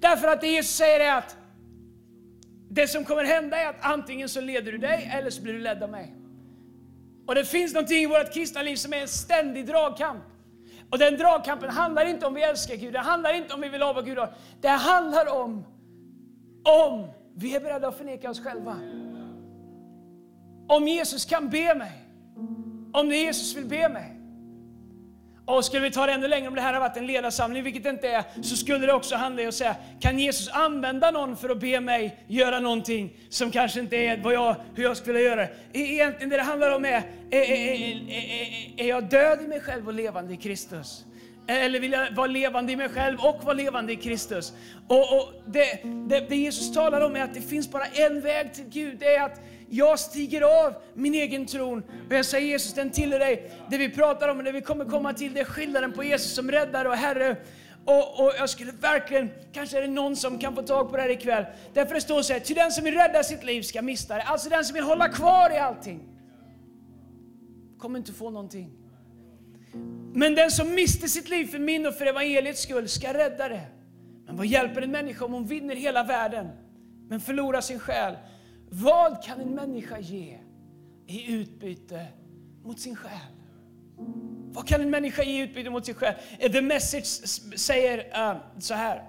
Därför 0.00 0.28
att 0.28 0.40
det 0.40 0.46
Jesus 0.46 0.76
säger 0.76 1.00
är 1.00 1.18
att 1.18 1.36
det 2.70 2.88
som 2.88 3.04
kommer 3.04 3.24
hända 3.24 3.56
är 3.56 3.68
att 3.68 3.76
antingen 3.80 4.28
så 4.28 4.40
leder 4.40 4.72
du 4.72 4.78
dig 4.78 5.10
eller 5.14 5.30
så 5.30 5.42
blir 5.42 5.52
du 5.52 5.58
ledd 5.58 5.82
av 5.82 5.90
mig. 5.90 6.17
Och 7.28 7.34
det 7.34 7.44
finns 7.44 7.74
någonting 7.74 8.02
i 8.02 8.06
vårt 8.06 8.32
kristna 8.32 8.62
liv 8.62 8.76
som 8.76 8.92
är 8.92 8.96
en 8.96 9.08
ständig 9.08 9.66
dragkamp. 9.66 10.24
Och 10.90 10.98
den 10.98 11.16
dragkampen 11.16 11.70
handlar 11.70 12.04
inte 12.04 12.26
om 12.26 12.34
vi 12.34 12.42
älskar 12.42 12.74
Gud, 12.74 12.92
det 12.92 12.98
handlar 12.98 13.34
inte 13.34 13.54
om 13.54 13.60
vi 13.60 13.68
vill 13.68 13.82
ha 13.82 13.92
vad 13.92 14.04
Gud 14.04 14.18
har. 14.18 14.32
Det 14.60 14.68
handlar 14.68 15.32
om 15.42 15.64
om 16.64 17.06
vi 17.34 17.56
är 17.56 17.60
beredda 17.60 17.88
att 17.88 17.98
förneka 17.98 18.30
oss 18.30 18.40
själva. 18.40 18.76
Om 20.68 20.88
Jesus 20.88 21.24
kan 21.24 21.48
be 21.48 21.74
mig, 21.74 21.92
om 22.92 23.08
Jesus 23.08 23.56
vill 23.56 23.66
be 23.66 23.88
mig, 23.88 24.17
och 25.48 25.64
skulle 25.64 25.82
vi 25.82 25.90
ta 25.90 26.06
det 26.06 26.12
ännu 26.12 26.28
längre, 26.28 26.48
om 26.48 26.54
det 26.54 26.60
här 26.60 26.72
har 26.72 26.80
varit 26.80 26.96
en 26.96 27.06
ledarsamling, 27.06 27.62
vilket 27.62 27.82
det 27.82 27.88
inte 27.90 28.08
är, 28.08 28.24
så 28.42 28.56
skulle 28.56 28.86
det 28.86 28.92
också 28.92 29.16
handla 29.16 29.42
om 29.42 29.48
att 29.48 29.54
säga, 29.54 29.76
kan 30.00 30.18
Jesus 30.18 30.48
använda 30.48 31.10
någon 31.10 31.36
för 31.36 31.48
att 31.48 31.60
be 31.60 31.80
mig 31.80 32.24
göra 32.26 32.60
någonting 32.60 33.12
som 33.28 33.50
kanske 33.50 33.80
inte 33.80 33.96
är 33.96 34.16
vad 34.22 34.34
jag, 34.34 34.56
hur 34.74 34.82
jag 34.82 34.96
skulle 34.96 35.20
göra 35.20 35.36
det? 35.36 35.50
Egentligen 35.72 36.28
det 36.28 36.36
det 36.36 36.42
handlar 36.42 36.76
om 36.76 36.84
är, 36.84 37.02
är, 37.30 37.40
är, 37.40 38.10
är, 38.10 38.72
är 38.76 38.88
jag 38.88 39.04
död 39.04 39.42
i 39.42 39.46
mig 39.48 39.60
själv 39.60 39.86
och 39.88 39.94
levande 39.94 40.32
i 40.32 40.36
Kristus? 40.36 41.04
Eller 41.50 41.80
vill 41.80 41.92
jag 41.92 42.10
vara 42.10 42.26
levande 42.26 42.72
i 42.72 42.76
mig 42.76 42.88
själv 42.88 43.18
och 43.20 43.44
vara 43.44 43.54
levande 43.54 43.92
i 43.92 43.96
Kristus? 43.96 44.52
Och, 44.88 45.00
och 45.00 45.32
det, 45.46 45.82
det, 46.08 46.20
det 46.28 46.36
Jesus 46.36 46.72
talar 46.72 47.00
om 47.00 47.16
är 47.16 47.20
att 47.20 47.34
det 47.34 47.40
finns 47.40 47.70
bara 47.70 47.84
en 47.84 48.20
väg 48.20 48.54
till 48.54 48.64
Gud. 48.64 48.98
Det 48.98 49.14
är 49.14 49.24
att 49.24 49.40
jag 49.68 49.98
stiger 49.98 50.66
av 50.66 50.74
min 50.94 51.14
egen 51.14 51.46
tron 51.46 51.82
och 52.08 52.14
jag 52.14 52.24
säger 52.24 52.46
Jesus, 52.46 52.74
den 52.74 52.90
tillhör 52.90 53.18
dig. 53.18 53.52
Det 53.70 53.78
vi 53.78 53.90
pratar 53.90 54.28
om 54.28 54.38
och 54.38 54.44
det 54.44 54.52
vi 54.52 54.60
kommer 54.60 54.84
komma 54.84 55.12
till, 55.12 55.34
det 55.34 55.40
är 55.40 55.44
skillnaden 55.44 55.92
på 55.92 56.04
Jesus 56.04 56.34
som 56.34 56.50
räddare 56.50 56.88
och 56.88 56.96
Herre. 56.96 57.36
Och, 57.84 58.20
och, 58.20 58.32
jag 58.38 58.50
skulle 58.50 58.72
verkligen, 58.72 59.30
kanske 59.52 59.78
är 59.78 59.82
det 59.82 59.88
någon 59.88 60.16
som 60.16 60.38
kan 60.38 60.54
få 60.54 60.62
tag 60.62 60.90
på 60.90 60.96
det 60.96 61.02
här 61.02 61.10
ikväll. 61.10 61.44
Därför 61.74 61.94
det 61.94 62.00
står 62.00 62.22
så 62.22 62.32
här, 62.32 62.40
till 62.40 62.56
den 62.56 62.72
som 62.72 62.84
vill 62.84 62.94
rädda 62.94 63.22
sitt 63.22 63.44
liv 63.44 63.62
ska 63.62 63.82
mista 63.82 64.14
det. 64.14 64.22
Alltså 64.22 64.48
den 64.48 64.64
som 64.64 64.74
vill 64.74 64.84
hålla 64.84 65.08
kvar 65.08 65.50
i 65.50 65.58
allting. 65.58 66.00
Kommer 67.78 67.98
inte 67.98 68.12
få 68.12 68.30
någonting. 68.30 68.77
Men 70.14 70.34
den 70.34 70.50
som 70.50 70.74
mister 70.74 71.08
sitt 71.08 71.28
liv 71.28 71.46
för 71.46 71.58
min 71.58 71.86
och 71.86 71.94
för 71.94 72.06
evangeliets 72.06 72.62
skull 72.62 72.88
ska 72.88 73.14
rädda 73.14 73.48
det. 73.48 73.66
Men 74.26 74.36
vad 74.36 74.46
hjälper 74.46 74.82
en 74.82 74.90
människa 74.90 75.24
om 75.24 75.32
hon 75.32 75.46
vinner 75.46 75.76
hela 75.76 76.02
världen 76.02 76.48
men 77.08 77.20
förlorar 77.20 77.60
sin 77.60 77.78
själ? 77.78 78.16
Vad 78.70 79.24
kan 79.24 79.40
en 79.40 79.54
människa 79.54 79.98
ge 79.98 80.38
i 81.06 81.32
utbyte 81.32 82.06
mot 82.64 82.80
sin 82.80 82.96
själ? 82.96 83.12
Vad 84.52 84.68
kan 84.68 84.80
en 84.80 84.90
människa 84.90 85.22
ge 85.22 85.32
i 85.32 85.42
utbyte 85.42 85.70
mot 85.70 85.86
sin 85.86 85.94
själ? 85.94 86.14
Eh, 86.38 86.52
The 86.52 86.62
message 86.62 87.06
säger 87.58 87.98
uh, 87.98 88.36
så 88.58 88.74
här 88.74 89.02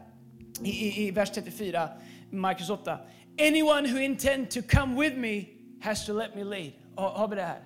i, 0.64 0.70
i, 0.70 1.08
i 1.08 1.12
vers 1.12 1.32
34, 1.32 1.90
Markus 2.32 2.70
8. 2.70 3.00
Anyone 3.40 3.92
who 3.92 4.00
intend 4.00 4.52
to 4.52 4.60
come 4.62 5.02
with 5.02 5.18
me 5.18 5.46
has 5.82 6.06
to 6.06 6.14
let 6.14 6.36
me 6.36 6.44
lead. 6.44 6.72
Har 6.96 7.28
vi 7.28 7.36
det 7.36 7.44
här? 7.44 7.60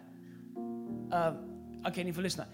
Uh, 1.14 1.36
Okej, 1.80 1.92
okay, 1.92 2.04
ni 2.04 2.14
får 2.14 2.22
lyssna. 2.22 2.46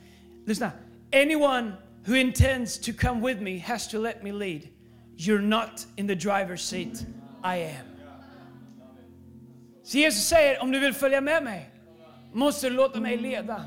Lyssna. 0.49 0.71
Anyone 1.13 1.77
who 2.07 2.15
intends 2.15 2.79
to 2.79 2.91
come 2.91 3.21
with 3.21 3.39
me 3.39 3.59
has 3.59 3.87
to 3.87 3.99
let 3.99 4.23
me 4.23 4.31
lead. 4.31 4.69
You're 5.15 5.41
not 5.41 5.85
in 5.95 6.07
the 6.07 6.15
driver's 6.15 6.61
seat. 6.61 7.05
I 7.43 7.55
am. 7.55 7.85
Så 9.83 9.97
Jesus 9.97 10.23
säger, 10.23 10.61
om 10.61 10.71
du 10.71 10.79
vill 10.79 10.93
följa 10.93 11.21
med 11.21 11.43
mig, 11.43 11.69
måste 12.33 12.69
du 12.69 12.75
låta 12.75 12.99
mig 12.99 13.17
leda. 13.17 13.65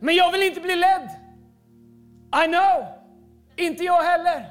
Men 0.00 0.14
jag 0.14 0.32
vill 0.32 0.42
inte 0.42 0.60
bli 0.60 0.76
ledd. 0.76 1.08
I 2.44 2.48
know. 2.48 2.86
Inte 3.56 3.84
jag 3.84 4.02
heller. 4.02 4.50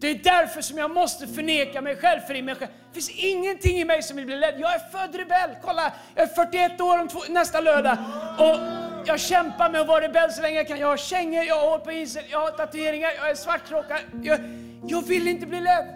Det 0.00 0.08
är 0.08 0.14
därför 0.14 0.60
som 0.60 0.78
jag 0.78 0.90
måste 0.90 1.26
förneka 1.26 1.80
mig 1.80 1.96
själv. 1.96 2.20
För 2.20 2.34
i 2.34 2.42
mig 2.42 2.54
själv. 2.54 2.70
Det 2.88 2.94
finns 2.94 3.10
ingenting 3.10 3.76
i 3.76 3.84
mig 3.84 4.02
som 4.02 4.16
vill 4.16 4.26
bli 4.26 4.36
ledd. 4.36 4.54
Jag 4.58 4.74
är 4.74 4.78
född 4.78 5.14
rebell. 5.14 5.50
Kolla, 5.62 5.92
jag 6.14 6.22
är 6.22 6.34
41 6.34 6.80
år 6.80 6.98
om 6.98 7.08
två, 7.08 7.20
nästa 7.28 7.60
lördag. 7.60 7.96
Och 8.38 8.77
jag 9.08 9.20
kämpar 9.20 9.70
med 9.70 9.80
att 9.80 9.86
vara 9.86 10.04
rebell 10.04 10.32
så 10.32 10.42
länge 10.42 10.56
jag 10.56 10.68
kan. 10.68 10.78
Jag 10.78 10.86
har 10.86 10.96
kängor, 10.96 11.44
jag 11.44 11.54
har 11.54 11.70
hår 11.70 11.78
på 11.78 11.92
isen, 11.92 12.22
jag 12.30 12.40
har 12.40 12.50
tatueringar, 12.50 13.10
jag 13.18 13.30
är 13.30 13.34
svartkrockad. 13.34 13.98
Jag, 14.22 14.40
Jag 14.86 15.02
vill 15.02 15.28
inte 15.28 15.46
bli 15.46 15.60
ledd. 15.60 15.86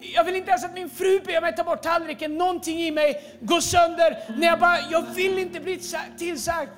Jag 0.00 0.24
vill 0.24 0.36
inte 0.36 0.50
ens 0.50 0.64
att 0.64 0.74
min 0.74 0.90
fru 0.90 1.20
ber 1.20 1.40
mig 1.40 1.56
ta 1.56 1.64
bort 1.64 1.82
tallriken. 1.82 2.38
Någonting 2.38 2.80
i 2.80 2.90
mig 2.90 3.36
går 3.40 3.60
sönder 3.60 4.18
när 4.36 4.46
jag 4.46 4.58
bara, 4.58 4.78
jag 4.90 5.02
vill 5.14 5.38
inte 5.38 5.60
bli 5.60 5.80
tillsagd. 6.18 6.70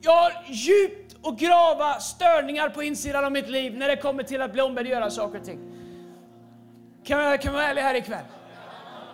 Jag 0.00 0.16
har 0.16 0.32
djupt 0.48 1.16
och 1.22 1.38
grava 1.38 2.00
störningar 2.00 2.68
på 2.68 2.82
insidan 2.82 3.24
av 3.24 3.32
mitt 3.32 3.48
liv 3.48 3.78
när 3.78 3.88
det 3.88 3.96
kommer 3.96 4.22
till 4.22 4.42
att 4.42 4.52
bli 4.52 4.62
ombedd 4.62 4.84
att 4.84 4.90
göra 4.90 5.10
saker 5.10 5.38
och 5.38 5.44
ting. 5.44 5.58
Kan 7.04 7.18
jag, 7.18 7.40
kan 7.40 7.52
jag 7.52 7.60
vara 7.60 7.70
ärlig 7.70 7.82
här 7.82 7.94
ikväll? 7.94 8.24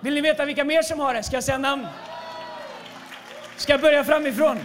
Vill 0.00 0.14
ni 0.14 0.20
veta 0.20 0.44
vilka 0.44 0.64
mer 0.64 0.82
som 0.82 1.00
har 1.00 1.14
det? 1.14 1.22
Ska 1.22 1.37
jag 1.37 1.44
säga 1.44 1.58
namn? 1.58 1.87
Ska 3.56 3.72
jag 3.72 3.80
börja 3.80 4.04
framifrån? 4.04 4.58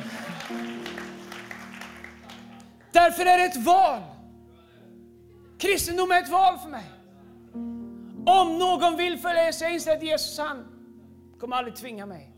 Därför 2.95 3.25
är 3.25 3.37
det 3.37 3.45
ett 3.45 3.65
val. 3.65 4.01
Kristendom 5.57 6.11
är 6.11 6.21
ett 6.23 6.29
val 6.29 6.57
för 6.57 6.69
mig. 6.69 6.91
Om 8.25 8.57
någon 8.57 8.97
vill 8.97 9.17
följa 9.17 9.45
Jesus, 9.45 9.61
jag 9.61 9.73
inser 9.73 9.95
att 9.95 10.03
Jesus 10.03 10.37
han 10.37 10.65
kommer 11.39 11.55
aldrig 11.55 11.75
tvinga 11.75 12.05
mig. 12.05 12.31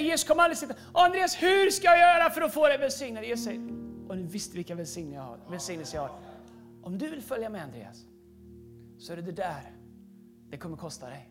Jesus 0.00 0.24
kommer 0.24 0.42
aldrig 0.42 0.58
säga 0.58 0.74
Andreas, 0.92 1.42
hur 1.42 1.70
ska 1.70 1.86
jag 1.86 1.98
göra 1.98 2.30
för 2.30 2.42
att 2.42 2.54
få 2.54 2.68
dig 2.68 2.78
välsignad? 2.78 3.24
Jesus 3.24 3.44
säger, 3.44 3.60
och 4.08 4.16
du 4.16 4.22
visste 4.22 4.56
vilka 4.56 4.74
välsignelser 4.74 5.96
jag 5.96 6.02
har. 6.02 6.10
Om 6.82 6.98
du 6.98 7.08
vill 7.08 7.22
följa 7.22 7.48
med 7.48 7.62
Andreas, 7.62 8.04
så 8.98 9.12
är 9.12 9.16
det 9.16 9.22
det 9.22 9.32
där 9.32 9.72
det 10.50 10.58
kommer 10.58 10.76
kosta 10.76 11.08
dig. 11.08 11.30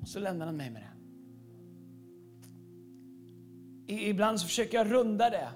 Och 0.00 0.08
så 0.08 0.18
lämnar 0.18 0.46
han 0.46 0.56
mig 0.56 0.70
med 0.70 0.82
det. 0.82 0.92
Ibland 3.92 4.40
så 4.40 4.46
försöker 4.46 4.78
jag 4.78 4.92
runda 4.92 5.30
det. 5.30 5.48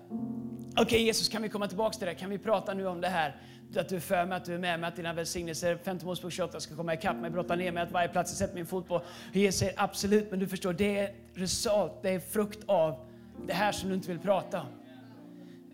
Okej 0.72 0.82
okay, 0.82 0.98
Jesus, 0.98 1.28
kan 1.28 1.42
vi 1.42 1.48
komma 1.48 1.68
tillbaka 1.68 1.98
till 1.98 2.06
det? 2.06 2.14
Kan 2.14 2.30
vi 2.30 2.38
prata 2.38 2.74
nu 2.74 2.86
om 2.86 3.00
det 3.00 3.08
här? 3.08 3.36
Att 3.76 3.88
du 3.88 3.96
är 3.96 4.00
för 4.00 4.26
mig, 4.26 4.36
att 4.36 4.44
du 4.44 4.54
är 4.54 4.58
med 4.58 4.80
mig, 4.80 4.88
att 4.88 4.96
dina 4.96 5.12
välsignelser, 5.12 5.78
5 5.84 5.98
Mosebok 6.02 6.32
28, 6.32 6.60
ska 6.60 6.76
komma 6.76 6.94
ikapp 6.94 7.16
mig, 7.16 7.30
brotta 7.30 7.56
ner 7.56 7.72
mig, 7.72 7.82
att 7.82 7.92
varje 7.92 8.08
plats 8.08 8.30
jag 8.30 8.38
sätter 8.38 8.54
min 8.54 8.66
fot 8.66 8.88
på. 8.88 9.02
Jesus 9.32 9.58
säger 9.60 9.74
absolut, 9.76 10.30
men 10.30 10.40
du 10.40 10.48
förstår, 10.48 10.72
det 10.72 10.98
är 10.98 11.14
result, 11.34 11.92
det 12.02 12.10
är 12.10 12.20
frukt 12.20 12.58
av 12.66 13.06
det 13.46 13.52
här 13.52 13.72
som 13.72 13.88
du 13.88 13.94
inte 13.94 14.08
vill 14.08 14.18
prata 14.18 14.60
om. 14.60 14.66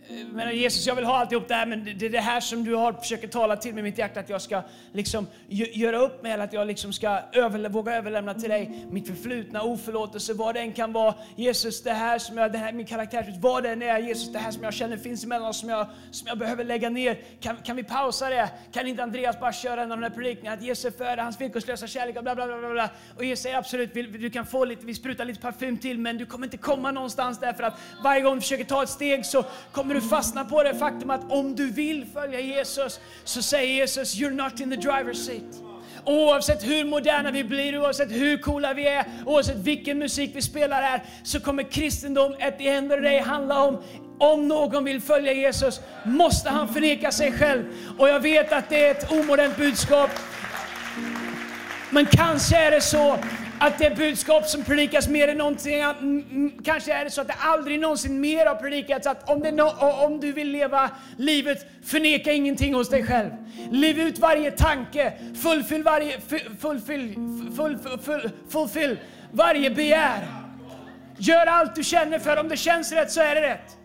Eh, 0.08 0.26
men 0.32 0.56
Jesus, 0.56 0.86
jag 0.86 0.94
vill 0.94 1.04
ha 1.04 1.16
alltihop 1.16 1.48
det 1.48 1.54
här, 1.54 1.66
men 1.66 1.84
det 1.84 2.06
är 2.06 2.10
det 2.10 2.20
här 2.20 2.40
som 2.40 2.64
du 2.64 2.74
har 2.74 2.92
försöker 2.92 3.28
tala 3.28 3.56
till 3.56 3.74
mig 3.74 3.80
i 3.80 3.82
mitt 3.82 3.98
hjärta, 3.98 4.20
att 4.20 4.28
jag 4.28 4.42
ska 4.42 4.62
liksom 4.92 5.26
göra 5.48 5.96
upp 5.96 6.22
med, 6.22 6.32
eller 6.32 6.44
att 6.44 6.52
jag 6.52 6.66
liksom 6.66 6.92
ska 6.92 7.20
överlä 7.32 7.68
våga 7.68 7.94
överlämna 7.96 8.34
till 8.34 8.50
dig 8.50 8.86
mitt 8.90 9.06
förflutna, 9.06 9.62
oförlåtelse, 9.62 10.34
vad 10.34 10.54
det 10.54 10.60
än 10.60 10.72
kan 10.72 10.92
vara. 10.92 11.14
Jesus, 11.36 11.82
det 11.82 11.92
här 11.92 12.18
som 12.18 12.38
jag, 12.38 12.52
det 12.52 12.58
här, 12.58 12.72
min 12.72 12.86
karaktär, 12.86 13.34
vad 13.40 13.62
det 13.62 13.70
än 13.70 13.82
är, 13.82 13.98
Jesus, 13.98 14.32
det 14.32 14.38
här 14.38 14.50
som 14.50 14.62
jag 14.62 14.74
känner 14.74 14.96
finns 14.96 15.24
emellan 15.24 15.48
oss, 15.48 15.60
som 15.60 15.68
jag, 15.68 15.86
som 16.10 16.28
jag 16.28 16.38
behöver 16.38 16.64
lägga 16.64 16.90
ner. 16.90 17.18
Kan, 17.40 17.56
kan 17.56 17.76
vi 17.76 17.84
pausa 17.84 18.28
det? 18.28 18.50
Kan 18.72 18.86
inte 18.86 19.02
Andreas 19.02 19.40
bara 19.40 19.52
köra 19.52 19.82
en 19.82 19.92
av 19.92 20.00
de 20.00 20.08
där 20.08 20.14
predikningarna, 20.14 20.56
att 20.56 20.62
Jesus 20.62 20.96
föder 20.96 21.16
hans 21.16 21.40
villkorslösa 21.40 21.86
kärlek 21.86 22.16
och 22.16 22.22
bla 22.22 22.34
bla 22.34 22.46
bla. 22.46 22.70
bla. 22.70 22.90
Och 23.16 23.24
Jesus 23.24 23.42
säger 23.42 23.58
absolut, 23.58 23.94
du 23.94 24.30
kan 24.30 24.46
få 24.46 24.64
lite, 24.64 24.86
vi 24.86 24.94
sprutar 24.94 25.24
lite 25.24 25.40
parfym 25.40 25.78
till, 25.78 25.98
men 25.98 26.18
du 26.18 26.26
kommer 26.26 26.46
inte 26.46 26.56
komma 26.56 26.90
någonstans 26.90 27.40
därför 27.40 27.62
att 27.62 27.80
varje 28.04 28.22
gång 28.22 28.34
du 28.34 28.40
försöker 28.40 28.64
ta 28.64 28.82
ett 28.82 28.88
steg 28.88 29.26
så 29.26 29.44
kommer 29.72 29.95
du 29.96 30.08
fastna 30.08 30.44
på 30.44 30.62
det 30.62 30.74
faktum 30.74 31.10
att 31.10 31.32
om 31.32 31.56
du 31.56 31.70
vill 31.70 32.06
följa 32.14 32.40
Jesus 32.40 33.00
så 33.24 33.42
säger 33.42 33.74
Jesus, 33.74 34.14
you're 34.14 34.30
not 34.30 34.60
in 34.60 34.70
the 34.70 34.76
driver's 34.76 35.14
seat. 35.14 35.62
Oavsett 36.04 36.64
hur 36.64 36.84
moderna 36.84 37.30
vi 37.30 37.44
blir, 37.44 37.78
oavsett 37.78 38.10
hur 38.10 38.38
coola 38.38 38.74
vi 38.74 38.88
är, 38.88 39.04
oavsett 39.26 39.56
vilken 39.56 39.98
musik 39.98 40.30
vi 40.34 40.42
spelar 40.42 40.82
här, 40.82 41.02
så 41.24 41.40
kommer 41.40 41.62
kristendom 41.62 42.34
att 42.40 42.58
the 42.58 42.68
end 42.68 42.92
handla 43.24 43.64
om 43.64 43.82
om 44.18 44.48
någon 44.48 44.84
vill 44.84 45.00
följa 45.00 45.32
Jesus 45.32 45.80
måste 46.04 46.50
han 46.50 46.68
förneka 46.68 47.12
sig 47.12 47.32
själv. 47.32 47.64
Och 47.98 48.08
jag 48.08 48.20
vet 48.20 48.52
att 48.52 48.68
det 48.68 48.86
är 48.86 48.90
ett 48.90 49.12
omodernt 49.12 49.56
budskap. 49.56 50.10
Men 51.90 52.06
kanske 52.06 52.56
är 52.56 52.70
det 52.70 52.80
så 52.80 53.18
att 53.60 53.78
det 53.78 53.96
budskap 53.96 54.46
som 54.46 54.64
predikas 54.64 55.08
mer 55.08 55.28
än 55.28 55.38
någonting 55.38 55.82
att, 55.82 55.96
kanske 56.64 56.92
är 56.92 57.04
det 57.04 57.10
så 57.10 57.20
att 57.20 57.26
det 57.26 57.34
aldrig 57.38 57.80
någonsin 57.80 58.20
mer 58.20 58.46
har 58.46 58.54
predikats 58.54 59.06
att 59.06 59.30
om, 59.30 59.38
no, 59.38 59.62
om 60.04 60.20
du 60.20 60.32
vill 60.32 60.50
leva 60.50 60.90
livet, 61.16 61.66
förneka 61.84 62.32
ingenting 62.32 62.74
hos 62.74 62.88
dig 62.88 63.06
själv. 63.06 63.30
Liv 63.70 64.00
ut 64.00 64.18
varje 64.18 64.50
tanke, 64.50 65.12
fullfyll 65.42 65.82
varje, 65.82 66.20
fullfyll, 66.60 67.14
full, 67.56 67.78
full, 68.02 68.30
fullfyll 68.48 68.98
varje 69.32 69.70
begär. 69.70 70.26
Gör 71.18 71.46
allt 71.46 71.74
du 71.74 71.84
känner 71.84 72.18
för, 72.18 72.40
om 72.40 72.48
det 72.48 72.56
känns 72.56 72.92
rätt 72.92 73.10
så 73.12 73.20
är 73.20 73.34
det 73.34 73.42
rätt. 73.42 73.76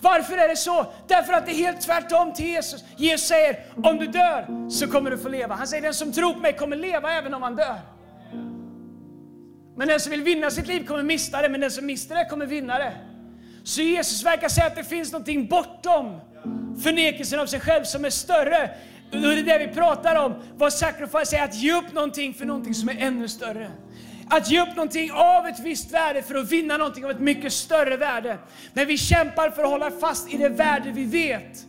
Varför 0.00 0.36
är 0.36 0.48
det 0.48 0.56
så? 0.56 0.86
Därför 1.08 1.32
att 1.32 1.46
det 1.46 1.52
är 1.52 1.56
helt 1.56 1.80
tvärtom 1.80 2.32
till 2.32 2.46
Jesus. 2.46 2.84
Jesus 2.96 3.28
säger, 3.28 3.56
om 3.84 3.98
du 3.98 4.06
dör 4.06 4.70
så 4.70 4.86
kommer 4.88 5.10
du 5.10 5.18
få 5.18 5.28
leva. 5.28 5.54
Han 5.54 5.66
säger, 5.66 5.82
den 5.82 5.94
som 5.94 6.12
tror 6.12 6.32
på 6.32 6.38
mig 6.38 6.52
kommer 6.52 6.76
leva 6.76 7.12
även 7.12 7.34
om 7.34 7.42
han 7.42 7.56
dör. 7.56 7.93
Men 9.76 9.88
den 9.88 10.00
som 10.00 10.10
vill 10.10 10.22
vinna 10.22 10.50
sitt 10.50 10.66
liv 10.66 10.86
kommer 10.86 11.02
mista 11.02 11.42
det, 11.42 11.48
men 11.48 11.60
den 11.60 11.70
som 11.70 11.86
mister 11.86 12.14
det 12.14 12.24
kommer 12.24 12.46
vinna 12.46 12.78
det. 12.78 12.92
Så 13.64 13.82
Jesus 13.82 14.24
verkar 14.24 14.48
säga 14.48 14.66
att 14.66 14.76
det 14.76 14.84
finns 14.84 15.12
någonting 15.12 15.46
bortom 15.46 16.20
förnekelsen 16.82 17.40
av 17.40 17.46
sig 17.46 17.60
själv 17.60 17.84
som 17.84 18.04
är 18.04 18.10
större. 18.10 18.70
Och 19.12 19.20
det 19.20 19.38
är 19.38 19.42
det 19.42 19.66
vi 19.66 19.74
pratar 19.74 20.24
om. 20.24 20.34
Vad 20.56 20.72
sacrifice 20.72 21.36
är, 21.36 21.44
att 21.44 21.54
ge 21.54 21.72
upp 21.72 21.92
någonting 21.92 22.34
för 22.34 22.44
någonting 22.44 22.74
som 22.74 22.88
är 22.88 22.96
ännu 22.98 23.28
större. 23.28 23.70
Att 24.28 24.50
ge 24.50 24.62
upp 24.62 24.76
någonting 24.76 25.12
av 25.12 25.46
ett 25.46 25.60
visst 25.60 25.92
värde 25.92 26.22
för 26.22 26.34
att 26.34 26.52
vinna 26.52 26.76
någonting 26.76 27.04
av 27.04 27.10
ett 27.10 27.20
mycket 27.20 27.52
större 27.52 27.96
värde. 27.96 28.38
Men 28.72 28.86
vi 28.86 28.98
kämpar 28.98 29.50
för 29.50 29.62
att 29.62 29.70
hålla 29.70 29.90
fast 29.90 30.34
i 30.34 30.36
det 30.36 30.48
värde 30.48 30.90
vi 30.90 31.04
vet. 31.04 31.66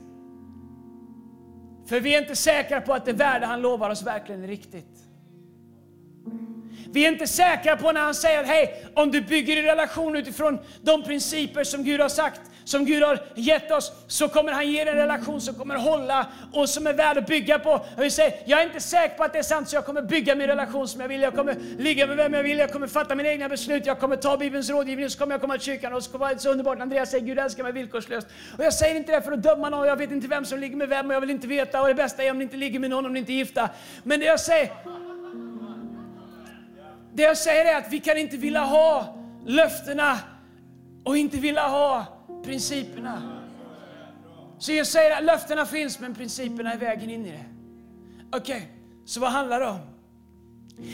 För 1.88 2.00
vi 2.00 2.15
är 2.15 2.21
inte 2.21 2.35
säkra 2.35 2.81
på 2.81 2.93
att 2.93 3.05
det 3.05 3.13
värde 3.13 3.45
han 3.45 3.62
lovar 3.62 3.89
oss 3.89 4.03
verkligen 4.03 4.43
är 4.43 4.47
riktigt. 4.47 5.05
Vi 6.91 7.05
är 7.05 7.12
inte 7.12 7.27
säkra 7.27 7.77
på 7.77 7.91
när 7.91 8.01
han 8.01 8.15
säger 8.15 8.39
att 8.39 8.48
hej, 8.48 8.86
om 8.94 9.12
du 9.12 9.22
bygger 9.22 9.58
en 9.58 9.63
relation 9.63 10.15
utifrån 10.15 10.60
de 10.82 11.03
principer 11.03 11.63
som 11.63 11.84
Gud 11.84 12.01
har 12.01 12.10
sagt, 12.10 12.41
som 12.65 12.86
Gud 12.86 13.03
har 13.03 13.20
gett 13.36 13.72
oss, 13.72 13.91
så 14.08 14.27
kommer 14.27 14.51
han 14.51 14.72
ge 14.72 14.84
dig 14.84 14.94
en 14.94 15.00
relation 15.00 15.41
som 15.41 15.55
kommer 15.55 15.75
hålla 15.75 16.27
och 16.53 16.70
som 16.70 16.88
är 16.88 16.94
värd 16.94 17.17
att 17.17 17.27
bygga 17.27 17.60
på. 17.60 17.72
Och 17.72 18.03
vi 18.03 18.12
säger, 18.12 18.34
jag 18.46 18.62
är 18.62 18.65
inte 18.65 18.79
säker 18.79 19.17
på 19.17 19.24
att 19.24 19.34
det 19.34 19.39
är 19.39 19.44
sant, 19.44 19.70
så 19.70 19.75
jag 19.75 19.86
kommer 19.86 20.01
bygga 20.01 20.36
min 20.36 20.48
relation 20.48 20.88
som 20.88 21.01
jag 21.01 21.08
vill. 21.08 21.22
Jag 21.22 21.36
kommer 21.36 21.55
ligga 21.77 22.08
med 22.08 22.17
vem 22.17 22.34
jag 22.34 22.44
vill, 22.44 22.58
jag 22.58 22.72
kommer 22.72 22.88
fatta 22.88 23.15
mina 23.15 23.29
egna 23.29 23.50
beslut, 23.50 23.86
jag 23.86 24.00
kommer 24.00 24.15
ta 24.15 24.38
Bibelns 24.38 24.70
rådgivning, 24.70 25.10
så 25.10 25.20
kommer 25.20 25.34
jag 25.34 25.41
komma 25.41 25.53
till 25.53 25.62
kyrkan 25.65 25.94
och 25.94 26.03
så 26.03 26.12
kommer 26.12 26.25
det 26.25 26.34
vara 26.34 26.39
så 26.39 26.50
underbart. 26.50 26.79
Andreas 26.79 27.12
säger, 27.12 27.25
Gud 27.25 27.39
älskar 27.39 27.63
mig 27.63 27.72
villkorslöst. 27.72 28.27
Och 28.58 28.63
jag 28.63 28.74
säger 28.74 28.96
inte 28.96 29.12
det 29.12 29.22
för 29.22 29.32
att 29.32 29.44
döma 29.44 29.70
någon, 29.70 29.88
jag 29.88 29.96
vet 29.96 30.12
inte 30.12 30.27
vem 30.27 30.46
som 30.46 30.60
ligger 30.60 30.75
med 30.75 30.89
vem 30.89 31.08
och 31.08 31.15
jag 31.15 31.22
vill 31.22 31.29
inte 31.29 31.48
veta. 31.48 31.82
Och 31.82 31.88
det 31.88 31.94
bästa 31.94 32.24
är 32.24 32.32
om 32.32 32.38
ni 32.38 32.44
inte 32.44 32.58
ligger 32.58 32.79
med 32.79 32.89
någon 32.89 33.05
om 33.05 33.13
ni 33.13 33.20
inte 33.20 33.32
är 33.32 33.36
gifta. 33.36 33.70
Men 34.03 34.20
det 34.20 34.25
jag 34.25 34.39
säger, 34.39 34.70
det 37.15 37.24
jag 37.24 37.38
säger 37.38 37.74
är 37.74 37.77
att 37.77 37.93
vi 37.93 38.00
kan 38.00 38.17
inte 38.17 38.38
vilja 38.38 38.62
ha 38.62 39.15
löftena 39.45 40.19
och 41.03 41.17
inte 41.17 41.38
vilja 41.38 41.67
ha 41.67 42.05
principerna. 42.43 43.41
Så 44.57 44.72
jag 44.72 44.88
säger 44.88 45.17
att 45.17 45.24
löftena 45.24 45.65
finns 45.65 46.00
men 46.00 46.15
principerna 46.15 46.74
är 46.74 46.77
vägen 46.77 47.10
in 47.10 47.25
i 47.25 47.31
det. 47.31 47.45
Okej, 48.38 48.55
okay, 48.55 48.67
så 49.05 49.19
vad 49.19 49.31
handlar 49.31 49.60
det 49.60 49.67
om? 49.67 49.79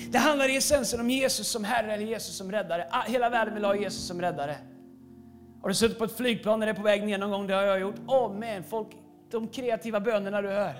Det 0.09 0.17
handlar 0.17 0.49
i 0.49 0.55
essensen 0.55 0.99
om 0.99 1.09
Jesus 1.09 1.47
som 1.47 1.63
Herre 1.63 1.93
eller 1.93 2.05
Jesus 2.05 2.35
som 2.35 2.51
räddare. 2.51 2.87
Ah, 2.91 3.01
hela 3.01 3.29
världen 3.29 3.53
vill 3.53 3.65
ha 3.65 3.75
Jesus 3.75 4.07
som 4.07 4.21
räddare. 4.21 4.55
Har 5.61 5.69
du 5.69 5.75
suttit 5.75 5.97
på 5.97 6.03
ett 6.03 6.17
flygplan 6.17 6.59
när 6.59 6.67
det 6.67 6.71
är 6.71 6.75
på 6.75 6.81
väg 6.81 7.03
ner 7.03 7.17
någon 7.17 7.31
gång? 7.31 7.47
Det 7.47 7.53
har 7.53 7.63
jag 7.63 7.79
gjort. 7.79 7.95
Åh 8.07 8.27
oh, 8.27 8.33
man, 8.33 8.63
folk, 8.69 8.87
de 9.31 9.47
kreativa 9.47 9.99
bönerna 9.99 10.41
du 10.41 10.49
hör. 10.49 10.73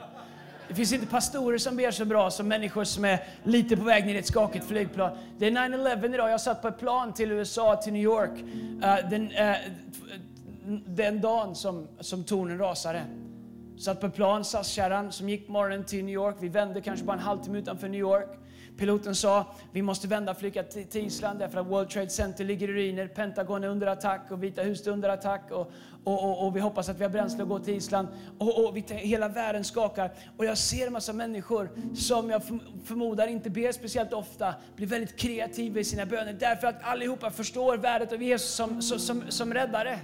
Det 0.72 0.76
finns 0.76 0.94
inte 0.94 1.08
pastorer 1.08 1.58
som 1.58 1.76
ber 1.76 1.92
så 1.92 2.06
bra 2.06 2.32
som 2.32 2.48
människor 2.48 2.84
som 2.84 3.06
är 3.06 3.24
lite 3.44 3.78
på 3.78 3.84
väg 3.84 4.06
ner 4.06 4.16
i 4.16 4.18
ett 4.18 4.26
skakigt 4.26 4.66
flygplan. 4.66 5.18
Det 5.38 5.48
är 5.48 5.52
9-11 5.52 6.14
idag. 6.14 6.30
Jag 6.30 6.42
satt 6.42 6.62
på 6.62 6.68
ett 6.68 6.80
plan 6.80 7.14
till 7.14 7.32
USA, 7.32 7.76
till 7.76 7.94
New 7.94 8.02
York, 8.02 8.32
uh, 8.32 9.10
den, 9.10 9.32
uh, 9.32 9.56
den 10.86 11.22
dagen 11.22 11.56
som, 11.56 11.88
som 12.00 12.24
tornen 12.24 12.58
rasade. 12.58 13.02
Satt 13.78 14.02
på 14.02 14.08
ett 14.08 14.16
plan, 14.16 14.46
SAS-kärran, 14.46 15.12
som 15.12 15.30
gick 15.30 15.48
morgonen 15.48 15.86
till 15.86 16.06
New 16.06 16.14
York. 16.14 16.36
Vi 16.40 16.50
vände 16.50 16.82
kanske 16.82 17.06
bara 17.06 17.18
en 17.18 17.24
halvtimme 17.24 17.60
utanför 17.60 17.88
New 17.88 18.02
York. 18.02 18.30
Piloten 18.82 19.16
sa 19.16 19.46
vi 19.72 19.82
måste 19.82 20.08
vända 20.08 20.32
och 20.32 20.38
flyga 20.38 20.64
till, 20.64 20.86
till 20.86 21.06
Island 21.06 21.40
därför 21.40 21.60
att 21.60 21.68
World 21.68 21.90
Trade 21.90 22.10
Center 22.10 22.44
ligger 22.44 22.70
i 22.70 22.74
ruiner, 22.74 23.08
Pentagon 23.08 23.64
är 23.64 23.68
under 23.68 23.88
attack 23.88 24.22
och 24.32 24.44
Vita 24.44 24.62
huset 24.62 24.88
är 24.88 24.92
under 24.92 25.10
attack. 25.10 25.52
Och, 25.52 25.72
och, 26.04 26.24
och, 26.24 26.46
och, 26.48 26.56
vi 26.56 26.60
hoppas 26.60 26.90
att 26.90 27.00
vi 27.00 27.04
har 27.04 27.12
bränsle 27.12 27.44
att 27.44 27.50
gå 27.50 27.60
till 27.60 27.74
Island. 27.74 28.08
Och, 28.38 28.66
och 28.66 28.78
vi, 28.78 28.84
hela 28.90 29.28
världen 29.28 29.64
skakar. 29.64 30.12
Och 30.38 30.46
jag 30.46 30.58
ser 30.58 30.88
en 30.88 30.94
massa 30.94 31.14
människor 31.14 31.70
som 31.96 32.30
jag 32.30 32.44
förmodar 32.86 33.28
inte 33.28 33.50
ber 33.50 33.72
speciellt 33.72 34.14
ofta, 34.14 34.54
blir 34.76 34.88
väldigt 34.88 35.18
kreativa 35.18 35.80
i 35.80 35.84
sina 35.84 36.06
böner 36.06 36.34
därför 36.34 36.68
att 36.68 36.84
allihopa 36.84 37.30
förstår 37.30 37.78
värdet 37.78 38.14
av 38.14 38.24
Jesus 38.24 38.50
som, 38.50 38.82
som, 38.82 39.00
som, 39.00 39.24
som 39.30 39.54
räddare. 39.54 40.00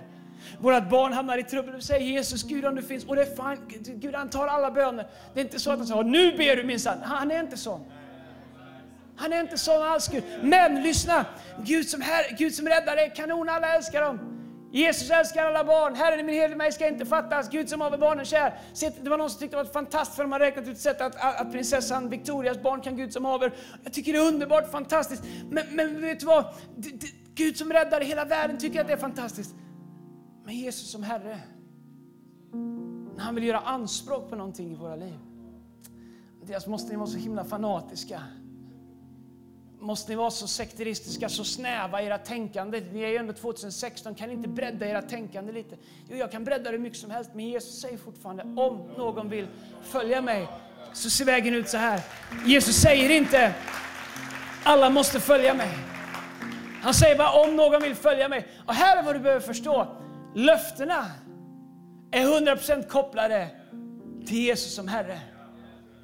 Vårt 0.59 0.89
barn 0.89 1.13
hamnar 1.13 1.37
i 1.37 1.43
trubbel 1.43 1.75
och 1.75 1.83
säger 1.83 2.05
Jesus, 2.05 2.43
Gud 2.43 2.65
om 2.65 2.75
du 2.75 2.81
finns. 2.81 3.05
Och 3.05 3.15
det 3.15 3.21
är 3.21 3.55
fine. 3.55 3.99
Gud 3.99 4.15
han 4.15 4.29
tar 4.29 4.47
alla 4.47 4.71
böner. 4.71 5.07
Det 5.33 5.39
är 5.39 5.43
inte 5.43 5.59
så 5.59 5.71
att 5.71 5.77
han 5.77 5.87
säger, 5.87 6.03
nu 6.03 6.37
ber 6.37 6.55
du 6.55 6.63
minsann. 6.63 6.97
Han 7.03 7.31
är 7.31 7.39
inte 7.39 7.57
sån. 7.57 7.85
Han 9.17 9.33
är 9.33 9.41
inte 9.41 9.57
sån 9.57 9.81
alls 9.81 10.07
Gud. 10.07 10.23
Men 10.41 10.83
lyssna, 10.83 11.25
Gud 11.63 11.89
som, 11.89 12.01
här, 12.01 12.35
Gud 12.37 12.53
som 12.53 12.67
räddare 12.67 13.01
är 13.01 13.15
kanon, 13.15 13.49
alla 13.49 13.75
älskar 13.75 14.01
dem. 14.01 14.37
Jesus 14.71 15.09
älskar 15.09 15.45
alla 15.45 15.63
barn. 15.63 15.95
Herren 15.95 16.19
är 16.19 16.23
min 16.23 16.35
herde, 16.35 16.55
mig 16.55 16.71
ska 16.71 16.87
inte 16.87 17.05
fattas. 17.05 17.49
Gud 17.49 17.69
som 17.69 17.81
haver 17.81 17.97
barnen 17.97 18.25
kär. 18.25 18.59
Det 19.01 19.09
var 19.09 19.17
någon 19.17 19.29
som 19.29 19.39
tyckte 19.39 19.57
det 19.57 19.63
var 19.63 19.71
fantastiskt 19.71 20.15
för 20.15 20.23
de 20.23 20.31
har 20.31 20.39
räknat 20.39 20.67
ut 20.67 20.77
sätt 20.77 21.01
att, 21.01 21.41
att, 21.41 21.51
prinsessan 21.51 22.09
Victorias 22.09 22.61
barn 22.61 22.81
kan 22.81 22.97
Gud 22.97 23.13
som 23.13 23.25
haver. 23.25 23.53
Jag 23.83 23.93
tycker 23.93 24.13
det 24.13 24.19
är 24.19 24.27
underbart 24.27 24.71
fantastiskt. 24.71 25.23
Men, 25.49 25.63
men 25.71 26.01
vet 26.01 26.19
du 26.19 26.25
vad? 26.25 26.45
Gud 27.33 27.57
som 27.57 27.73
räddare, 27.73 28.03
hela 28.03 28.25
världen 28.25 28.57
tycker 28.57 28.81
att 28.81 28.87
det 28.87 28.93
är 28.93 28.97
fantastiskt. 28.97 29.55
Men 30.45 30.55
Jesus 30.55 30.91
som 30.91 31.03
Herre, 31.03 31.39
när 33.15 33.23
han 33.23 33.35
vill 33.35 33.43
göra 33.43 33.59
anspråk 33.59 34.29
på 34.29 34.35
någonting 34.35 34.71
i 34.71 34.75
våra 34.75 34.95
liv. 34.95 35.17
Deras 36.43 36.67
måste 36.67 36.91
ni 36.91 36.95
vara 36.95 37.07
så 37.07 37.17
himla 37.17 37.43
fanatiska. 37.43 38.21
Måste 39.79 40.11
ni 40.11 40.15
vara 40.15 40.31
så 40.31 40.47
sekteristiska, 40.47 41.29
så 41.29 41.43
snäva 41.43 42.01
i 42.01 42.05
era 42.05 42.17
tänkande? 42.17 42.81
Ni 42.91 43.01
är 43.01 43.07
ju 43.07 43.17
ändå 43.17 43.33
2016, 43.33 44.15
kan 44.15 44.29
ni 44.29 44.33
inte 44.33 44.49
bredda 44.49 44.87
era 44.87 45.01
tänkande 45.01 45.51
lite? 45.51 45.75
Jo, 46.09 46.17
jag 46.17 46.31
kan 46.31 46.43
bredda 46.43 46.71
det 46.71 46.77
mycket 46.77 46.99
som 46.99 47.11
helst, 47.11 47.31
men 47.33 47.47
Jesus 47.47 47.81
säger 47.81 47.97
fortfarande 47.97 48.43
om 48.43 48.89
någon 48.97 49.29
vill 49.29 49.47
följa 49.83 50.21
mig 50.21 50.47
så 50.93 51.09
ser 51.09 51.25
vägen 51.25 51.53
ut 51.53 51.69
så 51.69 51.77
här. 51.77 52.01
Jesus 52.45 52.75
säger 52.75 53.09
inte 53.09 53.53
alla 54.63 54.89
måste 54.89 55.19
följa 55.19 55.53
mig. 55.53 55.69
Han 56.81 56.93
säger 56.93 57.17
bara 57.17 57.31
om 57.31 57.55
någon 57.55 57.81
vill 57.81 57.95
följa 57.95 58.29
mig. 58.29 58.47
Och 58.65 58.73
här 58.73 58.97
är 58.97 59.03
vad 59.03 59.15
du 59.15 59.19
behöver 59.19 59.41
förstå. 59.41 59.87
Löftena 60.35 61.05
är 62.11 62.25
100% 62.25 62.87
kopplade 62.87 63.47
till 64.27 64.37
Jesus 64.37 64.75
som 64.75 64.87
Herre. 64.87 65.19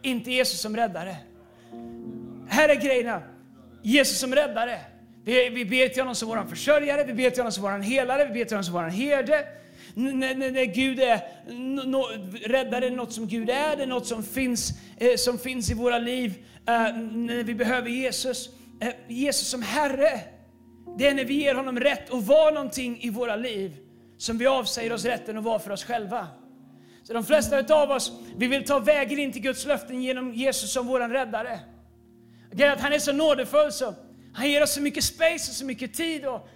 Inte 0.01 0.32
Jesus 0.32 0.62
som 0.62 0.75
räddare. 0.75 1.15
Här 2.48 2.70
är 2.70 2.75
grejerna. 2.75 3.22
Jesus 3.84 4.20
som 4.20 4.36
räddare. 4.36 4.80
Vi, 5.24 5.50
vi 5.50 5.66
ber 5.66 5.90
till 5.90 6.02
honom 6.02 6.16
som 6.16 6.30
vår 6.30 6.44
försörjare, 6.50 7.04
vi 7.04 7.13
ber 7.13 7.30
till 7.30 7.40
honom 7.40 7.52
som 7.52 7.63
vår 7.63 7.80
helare, 7.80 8.25
vi 8.25 8.34
ber 8.34 8.46
till 8.46 8.54
honom 8.54 8.63
som 8.63 8.74
vår 8.74 8.84
herde. 8.84 9.46
När 9.96 10.66
Gud 10.66 11.00
är 11.00 11.22
no, 11.86 12.04
räddare, 12.46 12.90
något 12.90 13.13
som 13.13 13.28
Gud 13.28 13.50
är, 13.50 13.75
det 13.75 13.84
är 13.84 13.88
något 13.88 14.08
som 14.08 14.24
finns, 14.24 14.72
eh, 14.98 15.16
som 15.16 15.40
finns 15.40 15.72
i 15.72 15.74
våra 15.74 15.98
liv 15.98 16.34
eh, 16.68 16.98
när 17.12 17.44
vi 17.44 17.54
behöver 17.54 17.90
Jesus. 17.90 18.50
Eh, 18.82 18.90
Jesus 19.08 19.48
som 19.48 19.62
Herre, 19.62 20.20
det 20.98 21.08
är 21.08 21.13
när 21.13 21.25
vi 21.25 21.34
ger 21.34 21.56
honom 21.56 21.80
rätt 21.80 22.13
att 22.13 22.24
vara 22.24 22.52
någonting 22.52 22.98
i 23.02 23.10
våra 23.10 23.36
liv 23.36 23.78
som 24.18 24.38
vi 24.38 24.48
avsäger 24.48 24.94
oss 24.94 25.06
rätten 25.06 25.38
att 25.38 25.44
vara 25.44 25.60
för 25.60 25.72
oss 25.72 25.84
själva. 25.84 26.28
Så 27.04 27.13
de 27.13 27.25
flesta 27.25 27.75
av 27.75 27.92
oss, 27.92 28.12
vi 28.38 28.48
vill 28.48 28.66
ta 28.66 28.80
vägen 28.80 29.20
in 29.20 29.32
till 29.32 29.42
Guds 29.42 29.66
löften 29.66 30.04
genom 30.04 30.34
Jesus 30.34 30.74
som 30.74 30.88
vår 30.88 31.00
räddare. 31.00 31.60
Det 32.54 32.64
är 32.64 32.72
att 32.72 32.82
han 32.82 32.94
är 32.94 33.00
så 33.00 33.12
nådefull 33.12 33.72
så 33.72 33.94
han 34.34 34.50
ger 34.50 34.64
oss 34.64 34.74
så 34.74 34.82
mycket 34.82 35.04
space 35.04 35.52
och 35.52 35.56
så 35.56 35.66
mycket 35.66 35.94
tid. 35.94 36.26
Och 36.26 36.50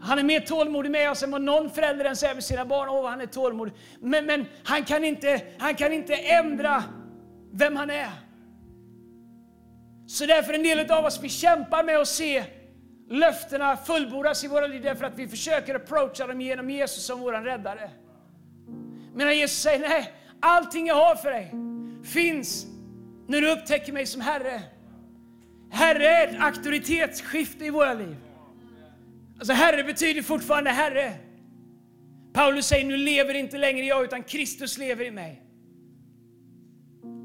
han 0.00 0.18
är 0.18 0.22
mer 0.22 0.40
tålmodig 0.40 0.90
med 0.90 1.10
oss 1.10 1.22
än 1.22 1.30
vad 1.30 1.42
någon 1.42 1.70
förälder 1.70 2.04
ens 2.04 2.22
är 2.22 2.34
med 2.34 2.44
sina 2.44 2.64
barn. 2.64 2.88
Åh, 2.88 3.08
han 3.08 3.20
är 3.20 3.26
tålmodig. 3.26 3.74
Men, 4.00 4.26
men 4.26 4.46
han, 4.64 4.84
kan 4.84 5.04
inte, 5.04 5.42
han 5.58 5.74
kan 5.74 5.92
inte 5.92 6.14
ändra 6.14 6.84
vem 7.52 7.76
han 7.76 7.90
är. 7.90 8.10
Så 10.06 10.26
därför 10.26 10.52
en 10.52 10.62
del 10.62 10.90
av 10.90 11.04
oss, 11.04 11.20
vi 11.22 11.28
kämpar 11.28 11.84
med 11.84 11.98
att 11.98 12.08
se 12.08 12.44
löftena 13.10 13.76
fullbordas 13.76 14.44
i 14.44 14.48
våra 14.48 14.66
liv 14.66 14.82
därför 14.82 15.04
att 15.04 15.18
vi 15.18 15.28
försöker 15.28 15.74
approacha 15.74 16.26
dem 16.26 16.40
genom 16.40 16.70
Jesus 16.70 17.06
som 17.06 17.20
vår 17.20 17.32
räddare. 17.32 17.90
Medan 19.14 19.38
Jesus 19.38 19.58
säger, 19.58 19.88
nej, 19.88 20.12
allting 20.40 20.86
jag 20.86 20.94
har 20.94 21.14
för 21.16 21.30
dig 21.30 21.52
finns 22.04 22.66
när 23.26 23.40
du 23.40 23.50
upptäcker 23.52 23.92
mig 23.92 24.06
som 24.06 24.20
Herre. 24.20 24.62
Herre 25.74 26.08
är 26.08 26.28
ett 26.28 26.40
auktoritetsskifte 26.40 27.64
i 27.64 27.70
våra 27.70 27.94
liv. 27.94 28.16
Alltså 29.38 29.52
Herre 29.52 29.84
betyder 29.84 30.22
fortfarande 30.22 30.70
Herre. 30.70 31.12
Paulus 32.32 32.66
säger, 32.66 32.84
nu 32.84 32.96
lever 32.96 33.34
inte 33.34 33.58
längre 33.58 33.86
jag 33.86 34.04
utan 34.04 34.22
Kristus 34.22 34.78
lever 34.78 35.04
i 35.04 35.10
mig. 35.10 35.42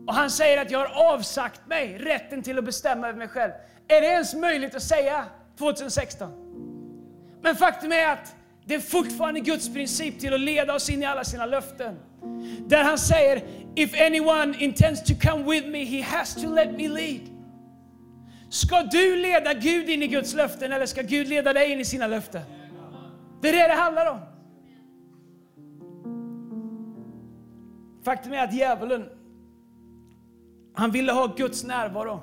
Och 0.07 0.13
han 0.13 0.29
säger 0.29 0.61
att 0.61 0.71
jag 0.71 0.79
har 0.79 1.13
avsagt 1.13 1.67
mig 1.67 1.97
rätten 1.97 2.43
till 2.43 2.57
att 2.57 2.65
bestämma 2.65 3.07
över 3.07 3.17
mig 3.17 3.27
själv. 3.27 3.51
Är 3.87 4.01
det 4.01 4.07
ens 4.07 4.35
möjligt 4.35 4.75
att 4.75 4.83
säga 4.83 5.25
2016? 5.57 6.31
Men 7.41 7.55
faktum 7.55 7.91
är 7.91 8.07
att 8.07 8.35
det 8.65 8.75
är 8.75 8.79
fortfarande 8.79 9.39
Guds 9.39 9.73
princip 9.73 10.19
till 10.19 10.33
att 10.33 10.39
leda 10.39 10.75
oss 10.75 10.89
in 10.89 11.03
i 11.03 11.05
alla 11.05 11.23
sina 11.23 11.45
löften. 11.45 11.95
Där 12.67 12.83
han 12.83 12.97
säger, 12.97 13.43
if 13.75 14.01
anyone 14.01 14.57
intends 14.59 15.03
to 15.03 15.13
come 15.27 15.43
with 15.51 15.67
me, 15.67 15.85
he 15.85 16.17
has 16.17 16.35
to 16.35 16.53
let 16.53 16.71
me 16.71 16.87
lead. 16.87 17.38
Ska 18.49 18.83
du 18.83 19.15
leda 19.15 19.53
Gud 19.53 19.89
in 19.89 20.03
i 20.03 20.07
Guds 20.07 20.33
löften 20.33 20.71
eller 20.71 20.85
ska 20.85 21.01
Gud 21.01 21.27
leda 21.27 21.53
dig 21.53 21.71
in 21.71 21.79
i 21.79 21.85
sina 21.85 22.07
löften? 22.07 22.41
Det 23.41 23.49
är 23.49 23.53
det 23.53 23.67
det 23.67 23.81
handlar 23.81 24.11
om. 24.11 24.19
Faktum 28.03 28.33
är 28.33 28.43
att 28.43 28.53
djävulen, 28.53 29.09
han 30.73 30.91
ville 30.91 31.11
ha 31.11 31.27
Guds 31.37 31.63
närvaro. 31.63 32.19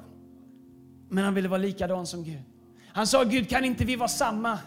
Men 1.09 1.25
han 1.25 1.35
ville 1.35 1.49
vara 1.49 1.59
likadan 1.59 2.07
som 2.07 2.25
Gud. 2.25 2.43
Han 2.93 3.07
sa, 3.07 3.25
Gud 3.25 3.49
kan 3.49 3.65
inte 3.65 3.85
vi 3.85 3.97
vara 3.97 4.09
samma? 4.09 4.59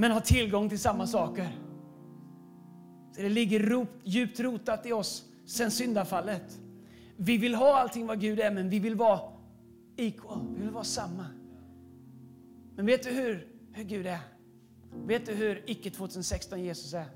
men 0.00 0.10
ha 0.10 0.20
tillgång 0.20 0.68
till 0.68 0.78
samma 0.78 1.06
saker. 1.06 1.48
Så 3.16 3.22
det 3.22 3.28
ligger 3.28 3.86
djupt 4.04 4.40
rotat 4.40 4.86
i 4.86 4.92
oss 4.92 5.24
sen 5.46 5.70
syndafallet. 5.70 6.58
Vi 7.16 7.36
vill 7.36 7.54
ha 7.54 7.80
allting 7.80 8.06
vad 8.06 8.20
Gud 8.20 8.40
är, 8.40 8.50
men 8.50 8.70
vi 8.70 8.78
vill 8.78 8.94
vara 8.94 9.20
equal. 9.96 10.54
Vi 10.54 10.60
vill 10.60 10.70
vara 10.70 10.84
samma. 10.84 11.26
Men 12.76 12.86
vet 12.86 13.02
du 13.02 13.10
hur, 13.10 13.48
hur 13.72 13.84
Gud 13.84 14.06
är? 14.06 14.20
Vet 14.92 15.26
du 15.26 15.32
hur 15.32 15.70
icke 15.70 15.90
2016 15.90 16.60
Jesus 16.60 16.94
är? 16.94 17.06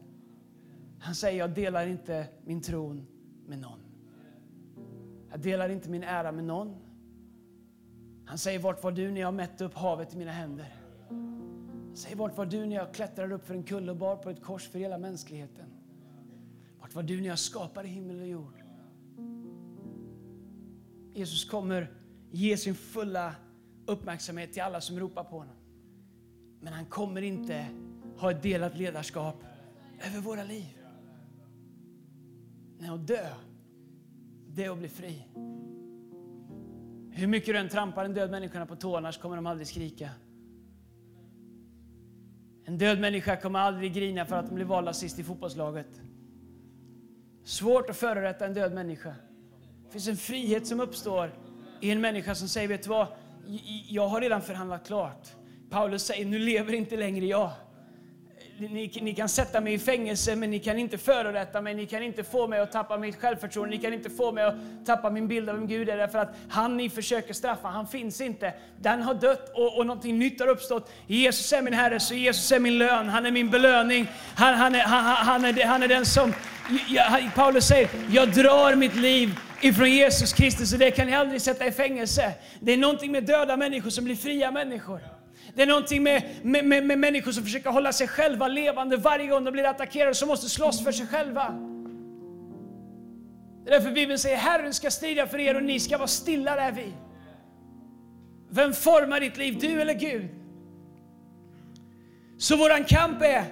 Han 0.98 1.14
säger, 1.14 1.38
jag 1.38 1.50
delar 1.54 1.86
inte 1.86 2.26
min 2.44 2.62
tron 2.62 3.06
med 3.46 3.58
någon. 3.58 3.78
Jag 5.30 5.40
delar 5.40 5.68
inte 5.68 5.90
min 5.90 6.02
ära 6.02 6.32
med 6.32 6.44
någon. 6.44 6.76
Han 8.26 8.38
säger, 8.38 8.58
vart 8.58 8.82
var 8.82 8.92
du 8.92 9.10
när 9.10 9.20
jag 9.20 9.34
mätte 9.34 9.64
upp 9.64 9.74
havet 9.74 10.14
i 10.14 10.16
mina 10.16 10.32
händer? 10.32 10.74
Säg, 11.94 12.14
vart 12.14 12.36
var 12.36 12.46
du 12.46 12.66
när 12.66 12.76
jag 12.76 12.94
klättrade 12.94 13.34
upp 13.34 13.46
för 13.46 13.54
en 13.54 13.62
kulle 13.62 13.90
och 13.90 13.96
bar 13.96 14.16
på 14.16 14.30
ett 14.30 14.42
kors 14.42 14.68
för 14.68 14.78
hela 14.78 14.98
mänskligheten? 14.98 15.66
Vart 16.80 16.94
var 16.94 17.02
du 17.02 17.20
när 17.20 17.28
jag 17.28 17.38
skapade 17.38 17.88
himmel 17.88 18.20
och 18.20 18.26
jord? 18.26 18.62
Jesus 21.14 21.44
kommer 21.44 21.92
ge 22.34 22.56
sin 22.56 22.74
fulla 22.74 23.34
uppmärksamhet 23.86 24.52
till 24.52 24.62
alla 24.62 24.80
som 24.80 25.00
ropar 25.00 25.24
på 25.24 25.38
honom. 25.38 25.56
Men 26.60 26.72
han 26.72 26.86
kommer 26.86 27.22
inte 27.22 27.66
ha 28.16 28.30
ett 28.30 28.42
delat 28.42 28.78
ledarskap 28.78 29.44
över 30.06 30.20
våra 30.20 30.44
liv. 30.44 30.78
Nej, 32.78 32.90
att 32.90 33.06
dö, 33.06 33.28
det 34.48 34.64
är 34.64 34.70
att 34.70 34.78
bli 34.78 34.88
fri. 34.88 35.28
Hur 37.10 37.26
mycket 37.26 37.54
du 37.54 37.58
än 37.58 37.68
trampar 37.68 38.04
en 38.04 38.14
död 38.14 38.30
människa 38.30 38.66
på 38.66 38.76
tårna 38.76 39.12
så 39.12 39.20
kommer 39.20 39.36
de 39.36 39.46
aldrig 39.46 39.66
skrika. 39.66 40.10
En 42.64 42.78
död 42.78 43.00
människa 43.00 43.36
kommer 43.36 43.58
aldrig 43.58 43.94
grina 43.94 44.26
för 44.26 44.36
att 44.36 44.46
de 44.46 44.54
blir 44.54 44.64
valda 44.64 44.92
sist 44.92 45.18
i 45.18 45.24
fotbollslaget. 45.24 46.00
Svårt 47.44 47.90
att 47.90 47.96
förorätta 47.96 48.46
en 48.46 48.54
död 48.54 48.74
människa. 48.74 49.14
Det 49.84 49.90
finns 49.90 50.08
en 50.08 50.16
frihet 50.16 50.66
som 50.66 50.80
uppstår 50.80 51.43
i 51.84 51.90
en 51.90 52.00
människa 52.00 52.34
som 52.34 52.48
säger, 52.48 52.68
vet 52.68 52.82
du 52.82 52.88
vad? 52.88 53.06
Jag 53.88 54.08
har 54.08 54.20
redan 54.20 54.42
förhandlat 54.42 54.86
klart. 54.86 55.28
Paulus 55.70 56.04
säger, 56.04 56.26
nu 56.26 56.38
lever 56.38 56.72
inte 56.72 56.96
längre 56.96 57.26
jag 57.26 57.50
ni, 58.58 59.00
ni, 59.02 59.14
kan 59.14 59.28
sätta 59.28 59.60
mig 59.60 59.74
i 59.74 59.78
fängelse, 59.78 60.36
men 60.36 60.50
ni 60.50 60.58
kan 60.58 60.78
inte 60.78 60.98
förorätta 60.98 61.60
mig, 61.60 61.74
ni 61.74 61.86
kan 61.86 62.02
inte 62.02 62.24
få 62.24 62.48
mig 62.48 62.60
att 62.60 62.72
tappa 62.72 62.98
mitt 62.98 63.20
självförtroende, 63.20 63.76
ni 63.76 63.82
kan 63.82 63.92
inte 63.92 64.10
få 64.10 64.32
mig 64.32 64.44
att 64.44 64.54
tappa 64.86 65.10
min 65.10 65.28
bild 65.28 65.48
av 65.48 65.56
vem 65.56 65.66
Gud 65.66 65.88
är, 65.88 65.96
därför 65.96 66.18
att 66.18 66.34
han 66.48 66.76
ni 66.76 66.90
försöker 66.90 67.34
straffa, 67.34 67.68
han 67.68 67.86
finns 67.86 68.20
inte. 68.20 68.52
Den 68.80 69.02
har 69.02 69.14
dött 69.14 69.52
och, 69.54 69.78
och 69.78 69.86
någonting 69.86 70.18
nytt 70.18 70.40
har 70.40 70.48
uppstått. 70.48 70.90
Jesus 71.06 71.52
är 71.52 71.62
min 71.62 71.74
Herre, 71.74 72.00
så 72.00 72.14
Jesus 72.14 72.52
är 72.52 72.60
min 72.60 72.78
lön, 72.78 73.08
han 73.08 73.26
är 73.26 73.30
min 73.30 73.50
belöning. 73.50 74.06
Han, 74.34 74.54
han, 74.54 74.74
är, 74.74 74.80
han, 74.80 75.04
han, 75.04 75.44
är, 75.44 75.66
han 75.66 75.82
är 75.82 75.88
den 75.88 76.06
som, 76.06 76.32
jag, 76.88 77.30
Paulus 77.34 77.66
säger, 77.66 77.88
jag 78.10 78.32
drar 78.32 78.74
mitt 78.74 78.96
liv 78.96 79.38
ifrån 79.64 79.90
Jesus 79.90 80.32
Kristus, 80.32 80.72
och 80.72 80.78
det 80.78 80.90
kan 80.90 81.06
ni 81.06 81.14
aldrig 81.14 81.40
sätta 81.40 81.66
i 81.66 81.72
fängelse. 81.72 82.34
Det 82.60 82.72
är 82.72 82.76
någonting 82.76 83.12
med 83.12 83.24
döda 83.24 83.56
människor 83.56 83.90
som 83.90 84.04
blir 84.04 84.16
fria 84.16 84.50
människor. 84.50 85.00
Det 85.54 85.62
är 85.62 85.66
någonting 85.66 86.02
med, 86.02 86.22
med, 86.42 86.64
med, 86.64 86.86
med 86.86 86.98
människor 86.98 87.32
som 87.32 87.44
försöker 87.44 87.70
hålla 87.70 87.92
sig 87.92 88.08
själva 88.08 88.48
levande 88.48 88.96
varje 88.96 89.26
gång 89.26 89.44
de 89.44 89.50
blir 89.50 89.64
attackerade, 89.64 90.14
som 90.14 90.28
måste 90.28 90.48
slåss 90.48 90.84
för 90.84 90.92
sig 90.92 91.06
själva. 91.06 91.54
Det 93.64 93.70
är 93.70 93.74
därför 93.74 93.92
Bibeln 93.92 94.18
säger 94.18 94.36
Herren 94.36 94.74
ska 94.74 94.90
strida 94.90 95.26
för 95.26 95.38
er 95.38 95.54
och 95.54 95.62
ni 95.62 95.80
ska 95.80 95.98
vara 95.98 96.08
stilla 96.08 96.56
där 96.56 96.72
vi. 96.72 96.92
Vem 98.50 98.72
formar 98.72 99.20
ditt 99.20 99.36
liv, 99.36 99.58
du 99.60 99.80
eller 99.80 99.94
Gud? 99.94 100.28
Så 102.38 102.56
våran 102.56 102.84
kamp 102.84 103.22
är, 103.22 103.44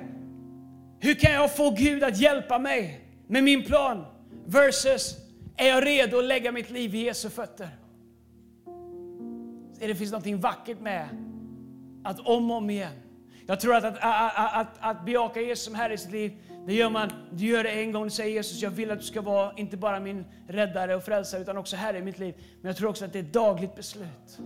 hur 1.00 1.14
kan 1.14 1.32
jag 1.32 1.56
få 1.56 1.70
Gud 1.70 2.04
att 2.04 2.18
hjälpa 2.18 2.58
mig 2.58 3.00
med 3.28 3.44
min 3.44 3.64
plan? 3.64 4.04
Versus, 4.46 5.16
är 5.56 5.68
jag 5.68 5.86
redo 5.86 6.18
att 6.18 6.24
lägga 6.24 6.52
mitt 6.52 6.70
liv 6.70 6.94
i 6.94 7.04
Jesu 7.04 7.30
fötter? 7.30 7.68
Det 9.78 9.94
finns 9.94 10.12
något 10.12 10.26
vackert 10.26 10.80
med 10.80 11.08
att 12.04 12.20
om 12.20 12.50
och 12.50 12.56
om 12.56 12.70
igen 12.70 12.92
Jag 13.46 13.60
tror 13.60 13.74
att 13.74 13.84
att, 13.84 13.98
att, 14.00 14.54
att, 14.54 14.78
att 14.80 15.04
bejaka 15.04 15.40
Jesus 15.40 15.64
som 15.64 15.74
Herre 15.74 15.94
i 15.94 15.98
sitt 15.98 16.12
liv, 16.12 16.32
det 16.66 16.74
gör 16.74 16.90
man, 16.90 17.10
du 17.32 17.46
gör 17.46 17.64
det 17.64 17.70
en 17.70 17.92
gång, 17.92 18.04
du 18.04 18.10
säger 18.10 18.34
Jesus, 18.34 18.62
jag 18.62 18.70
vill 18.70 18.90
att 18.90 18.98
du 18.98 19.04
ska 19.04 19.20
vara 19.20 19.52
inte 19.56 19.76
bara 19.76 20.00
min 20.00 20.24
räddare 20.48 20.96
och 20.96 21.04
frälsare, 21.04 21.40
utan 21.40 21.56
också 21.56 21.76
Herre 21.76 21.98
i 21.98 22.02
mitt 22.02 22.18
liv. 22.18 22.34
Men 22.60 22.68
jag 22.68 22.76
tror 22.76 22.88
också 22.88 23.04
att 23.04 23.12
det 23.12 23.18
är 23.18 23.22
ett 23.22 23.32
dagligt 23.32 23.74
beslut. 23.74 24.38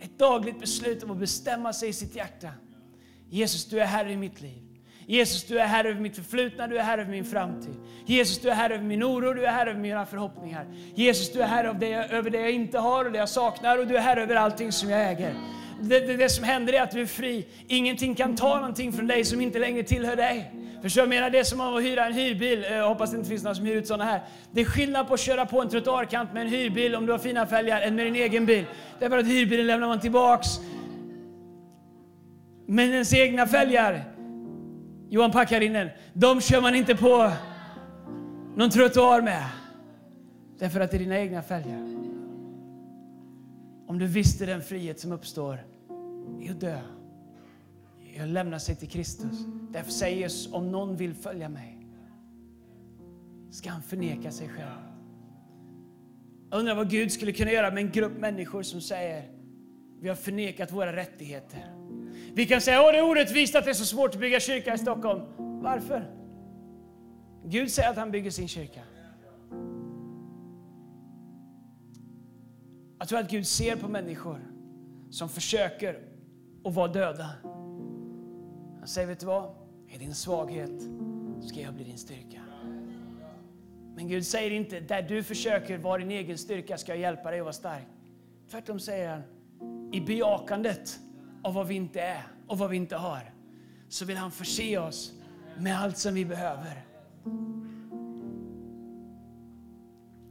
Ett 0.00 0.18
dagligt 0.18 0.60
beslut 0.60 1.02
om 1.02 1.10
att 1.10 1.16
bestämma 1.16 1.72
sig 1.72 1.88
i 1.88 1.92
sitt 1.92 2.16
hjärta. 2.16 2.50
Jesus, 3.28 3.64
du 3.64 3.80
är 3.80 3.86
Herre 3.86 4.12
i 4.12 4.16
mitt 4.16 4.40
liv. 4.40 4.65
Jesus, 5.06 5.44
du 5.44 5.58
är 5.58 5.66
Herre 5.66 5.88
över 5.88 6.00
mitt 6.00 6.16
förflutna, 6.16 6.66
du 6.66 6.78
är 6.78 6.82
Herre 6.82 7.00
över 7.00 7.10
min 7.10 7.24
framtid. 7.24 7.74
Jesus, 8.06 8.38
du 8.38 8.50
är 8.50 8.54
Herre 8.54 8.74
över 8.74 8.84
min 8.84 9.04
oro, 9.04 9.32
du 9.32 9.44
är 9.44 9.50
Herre 9.50 9.70
över 9.70 9.80
mina 9.80 10.06
förhoppningar. 10.06 10.66
Jesus, 10.94 11.32
du 11.32 11.42
är 11.42 11.46
Herre 11.46 11.68
över 11.68 11.80
det, 11.80 11.88
jag, 11.88 12.10
över 12.10 12.30
det 12.30 12.40
jag 12.40 12.50
inte 12.50 12.78
har 12.78 13.04
och 13.04 13.12
det 13.12 13.18
jag 13.18 13.28
saknar 13.28 13.78
och 13.78 13.86
du 13.86 13.96
är 13.96 14.00
Herre 14.00 14.22
över 14.22 14.34
allting 14.34 14.72
som 14.72 14.90
jag 14.90 15.10
äger. 15.10 15.34
Det, 15.80 16.00
det, 16.00 16.16
det 16.16 16.28
som 16.28 16.44
händer 16.44 16.72
är 16.72 16.82
att 16.82 16.90
du 16.90 17.00
är 17.00 17.06
fri. 17.06 17.46
Ingenting 17.66 18.14
kan 18.14 18.36
ta 18.36 18.56
någonting 18.56 18.92
från 18.92 19.06
dig 19.06 19.24
som 19.24 19.40
inte 19.40 19.58
längre 19.58 19.82
tillhör 19.82 20.16
dig. 20.16 20.52
Förstår 20.82 21.02
jag 21.02 21.08
menar? 21.08 21.30
Det 21.30 21.38
är 21.38 21.44
som 21.44 21.60
att 21.60 21.82
hyra 21.82 22.06
en 22.06 22.12
hyrbil. 22.12 22.64
Eh, 22.64 22.72
jag 22.72 22.88
hoppas 22.88 23.10
det 23.10 23.16
inte 23.16 23.28
finns 23.28 23.44
någon 23.44 23.56
som 23.56 23.66
hyr 23.66 23.76
ut 23.76 23.86
sådana 23.86 24.04
här. 24.04 24.20
Det 24.52 24.60
är 24.60 24.64
skillnad 24.64 25.08
på 25.08 25.14
att 25.14 25.20
köra 25.20 25.46
på 25.46 25.60
en 25.62 25.68
trottoarkant 25.68 26.32
med 26.32 26.42
en 26.42 26.48
hyrbil 26.48 26.94
om 26.94 27.06
du 27.06 27.12
har 27.12 27.18
fina 27.18 27.46
fälgar 27.46 27.80
än 27.80 27.94
med 27.94 28.06
din 28.06 28.16
egen 28.16 28.46
bil. 28.46 28.64
Därför 28.98 29.18
att 29.18 29.26
hyrbilen 29.26 29.66
lämnar 29.66 29.86
man 29.86 30.00
tillbaks. 30.00 30.48
Men 32.66 32.92
ens 32.92 33.14
egna 33.14 33.46
fälgar, 33.46 34.04
Johan 35.08 35.30
Packarinen, 35.30 35.88
de 36.12 36.40
kör 36.40 36.60
man 36.60 36.74
inte 36.74 36.96
på 36.96 37.32
någon 38.56 38.70
trottoar 38.70 39.22
med. 39.22 39.44
Därför 40.58 40.80
att 40.80 40.90
det 40.90 40.96
är 40.96 40.98
dina 40.98 41.18
egna 41.18 41.42
fälgar. 41.42 41.82
Om 43.86 43.98
du 43.98 44.06
visste 44.06 44.46
den 44.46 44.62
frihet 44.62 45.00
som 45.00 45.12
uppstår 45.12 45.58
i 46.40 46.48
att 46.48 46.60
dö, 46.60 46.78
i 48.00 48.20
att 48.20 48.28
lämna 48.28 48.58
sig 48.58 48.76
till 48.76 48.88
Kristus. 48.88 49.46
Därför 49.70 49.90
säger 49.90 50.16
Jesus, 50.16 50.52
om 50.52 50.72
någon 50.72 50.96
vill 50.96 51.14
följa 51.14 51.48
mig, 51.48 51.86
ska 53.50 53.70
han 53.70 53.82
förneka 53.82 54.30
sig 54.30 54.48
själv. 54.48 54.70
Jag 56.50 56.58
undrar 56.58 56.74
vad 56.74 56.90
Gud 56.90 57.12
skulle 57.12 57.32
kunna 57.32 57.50
göra 57.52 57.70
med 57.70 57.84
en 57.84 57.90
grupp 57.90 58.18
människor 58.18 58.62
som 58.62 58.80
säger, 58.80 59.30
vi 60.00 60.08
har 60.08 60.16
förnekat 60.16 60.72
våra 60.72 60.96
rättigheter. 60.96 61.76
Vi 62.34 62.46
kan 62.46 62.60
säga, 62.60 62.80
att 62.80 62.92
det 62.92 62.98
är 62.98 63.10
orättvist 63.10 63.54
att 63.54 63.64
det 63.64 63.70
är 63.70 63.74
så 63.74 63.84
svårt 63.84 64.14
att 64.14 64.20
bygga 64.20 64.40
kyrka 64.40 64.74
i 64.74 64.78
Stockholm. 64.78 65.22
Varför? 65.62 66.10
Gud 67.44 67.70
säger 67.70 67.90
att 67.90 67.96
han 67.96 68.10
bygger 68.10 68.30
sin 68.30 68.48
kyrka. 68.48 68.80
Jag 72.98 73.08
tror 73.08 73.18
att 73.18 73.30
Gud 73.30 73.46
ser 73.46 73.76
på 73.76 73.88
människor 73.88 74.38
som 75.10 75.28
försöker 75.28 75.98
att 76.64 76.74
vara 76.74 76.88
döda. 76.88 77.30
Han 78.78 78.88
säger, 78.88 79.08
vet 79.08 79.20
du 79.20 79.26
vad? 79.26 79.54
I 79.88 79.98
din 79.98 80.14
svaghet 80.14 80.82
ska 81.42 81.60
jag 81.60 81.74
bli 81.74 81.84
din 81.84 81.98
styrka. 81.98 82.40
Men 83.96 84.08
Gud 84.08 84.26
säger 84.26 84.50
inte, 84.50 84.80
där 84.80 85.02
du 85.02 85.22
försöker 85.22 85.78
vara 85.78 85.98
din 85.98 86.10
egen 86.10 86.38
styrka 86.38 86.78
ska 86.78 86.92
jag 86.92 87.00
hjälpa 87.00 87.30
dig 87.30 87.40
att 87.40 87.44
vara 87.44 87.52
stark. 87.52 87.86
Tvärtom 88.50 88.80
säger 88.80 89.08
han, 89.08 89.22
i 89.92 90.00
bejakandet 90.00 91.00
av 91.46 91.54
vad 91.54 91.66
vi 91.66 91.74
inte 91.74 92.00
är 92.00 92.22
och 92.46 92.58
vad 92.58 92.70
vi 92.70 92.76
inte 92.76 92.96
har, 92.96 93.20
så 93.88 94.04
vill 94.04 94.16
han 94.16 94.30
förse 94.30 94.78
oss 94.78 95.12
med 95.58 95.80
allt 95.80 95.98
som 95.98 96.14
vi 96.14 96.24
behöver. 96.24 96.84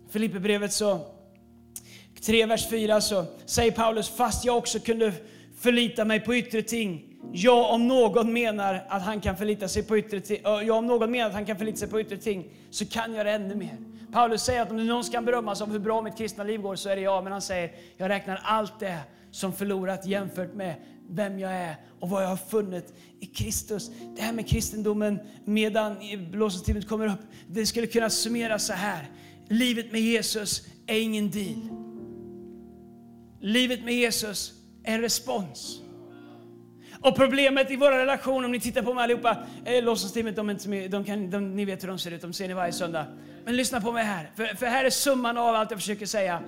Filipperbrevet 0.09 0.73
så 0.73 0.99
3, 2.21 2.45
vers 2.45 2.69
4 2.69 3.01
så 3.01 3.25
säger 3.45 3.71
Paulus, 3.71 4.09
fast 4.09 4.45
jag 4.45 4.57
också 4.57 4.79
kunde 4.79 5.13
förlita 5.59 6.05
mig 6.05 6.19
på 6.19 6.35
yttre 6.35 6.61
ting. 6.61 7.15
jag 7.33 7.73
om 7.73 7.87
någon 7.87 8.33
menar 8.33 8.85
att 8.89 9.01
han 9.01 9.21
kan 9.21 9.37
förlita 9.37 9.67
sig 9.67 9.83
på 9.83 9.97
yttre 9.97 10.19
ting, 10.19 10.39
jag 10.43 10.69
om 10.69 10.85
någon 10.85 11.11
menar 11.11 11.27
att 11.27 11.33
han 11.33 11.45
kan 11.45 11.57
förlita 11.57 11.77
sig 11.77 11.89
på 11.89 12.01
yttre 12.01 12.17
ting, 12.17 12.51
så 12.69 12.85
kan 12.85 13.13
jag 13.13 13.25
det 13.25 13.31
ännu 13.31 13.55
mer. 13.55 13.77
Paulus 14.11 14.41
säger 14.41 14.61
att 14.61 14.71
om 14.71 14.87
någon 14.87 15.03
ska 15.03 15.21
berömmas 15.21 15.61
om 15.61 15.71
hur 15.71 15.79
bra 15.79 16.01
mitt 16.01 16.17
kristna 16.17 16.43
liv 16.43 16.61
går, 16.61 16.75
så 16.75 16.89
är 16.89 16.95
det 16.95 17.01
jag. 17.01 17.23
Men 17.23 17.33
han 17.33 17.41
säger, 17.41 17.71
jag 17.97 18.09
räknar 18.09 18.41
allt 18.43 18.79
det 18.79 18.99
som 19.31 19.53
förlorat 19.53 20.05
jämfört 20.05 20.53
med 20.53 20.75
vem 21.09 21.39
jag 21.39 21.53
är 21.53 21.75
och 21.99 22.09
vad 22.09 22.23
jag 22.23 22.27
har 22.27 22.37
funnit 22.37 22.93
i 23.19 23.25
Kristus. 23.25 23.91
Det 24.15 24.21
här 24.21 24.33
med 24.33 24.47
kristendomen, 24.47 25.19
medan 25.45 25.97
blåsningstimmet 26.31 26.87
kommer 26.87 27.07
upp, 27.07 27.19
det 27.47 27.65
skulle 27.65 27.87
kunna 27.87 28.09
summeras 28.09 28.65
så 28.65 28.73
här. 28.73 29.09
Livet 29.49 29.91
med 29.91 30.01
Jesus 30.01 30.67
är 30.87 31.01
ingen 31.01 31.31
deal. 31.31 31.69
Livet 33.41 33.83
med 33.83 33.93
Jesus 33.93 34.53
är 34.83 34.95
en 34.95 35.01
respons. 35.01 35.81
Och 37.01 37.15
problemet 37.15 37.71
i 37.71 37.75
våra 37.75 37.97
relationer, 37.97 38.45
om 38.45 38.51
ni 38.51 38.59
tittar 38.59 38.81
på 38.81 38.93
mig 38.93 39.03
allihopa, 39.03 39.37
eh, 39.65 39.83
låtsasteamet, 39.83 40.35
de, 40.35 40.47
de, 40.47 40.87
de, 40.87 41.29
de, 41.29 41.55
ni 41.55 41.65
vet 41.65 41.83
hur 41.83 41.87
de 41.87 41.99
ser 41.99 42.11
ut, 42.11 42.21
de 42.21 42.33
ser 42.33 42.47
ni 42.47 42.53
varje 42.53 42.73
söndag. 42.73 43.05
Men 43.45 43.55
lyssna 43.55 43.81
på 43.81 43.91
mig 43.91 44.03
här, 44.03 44.31
för, 44.35 44.45
för 44.45 44.65
här 44.65 44.85
är 44.85 44.89
summan 44.89 45.37
av 45.37 45.55
allt 45.55 45.71
jag 45.71 45.79
försöker 45.79 46.05
säga. 46.05 46.41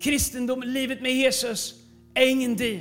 Kristendom, 0.00 0.62
livet 0.62 1.00
med 1.00 1.12
Jesus, 1.12 1.74
är 2.14 2.26
ingen 2.26 2.56
deal. 2.56 2.80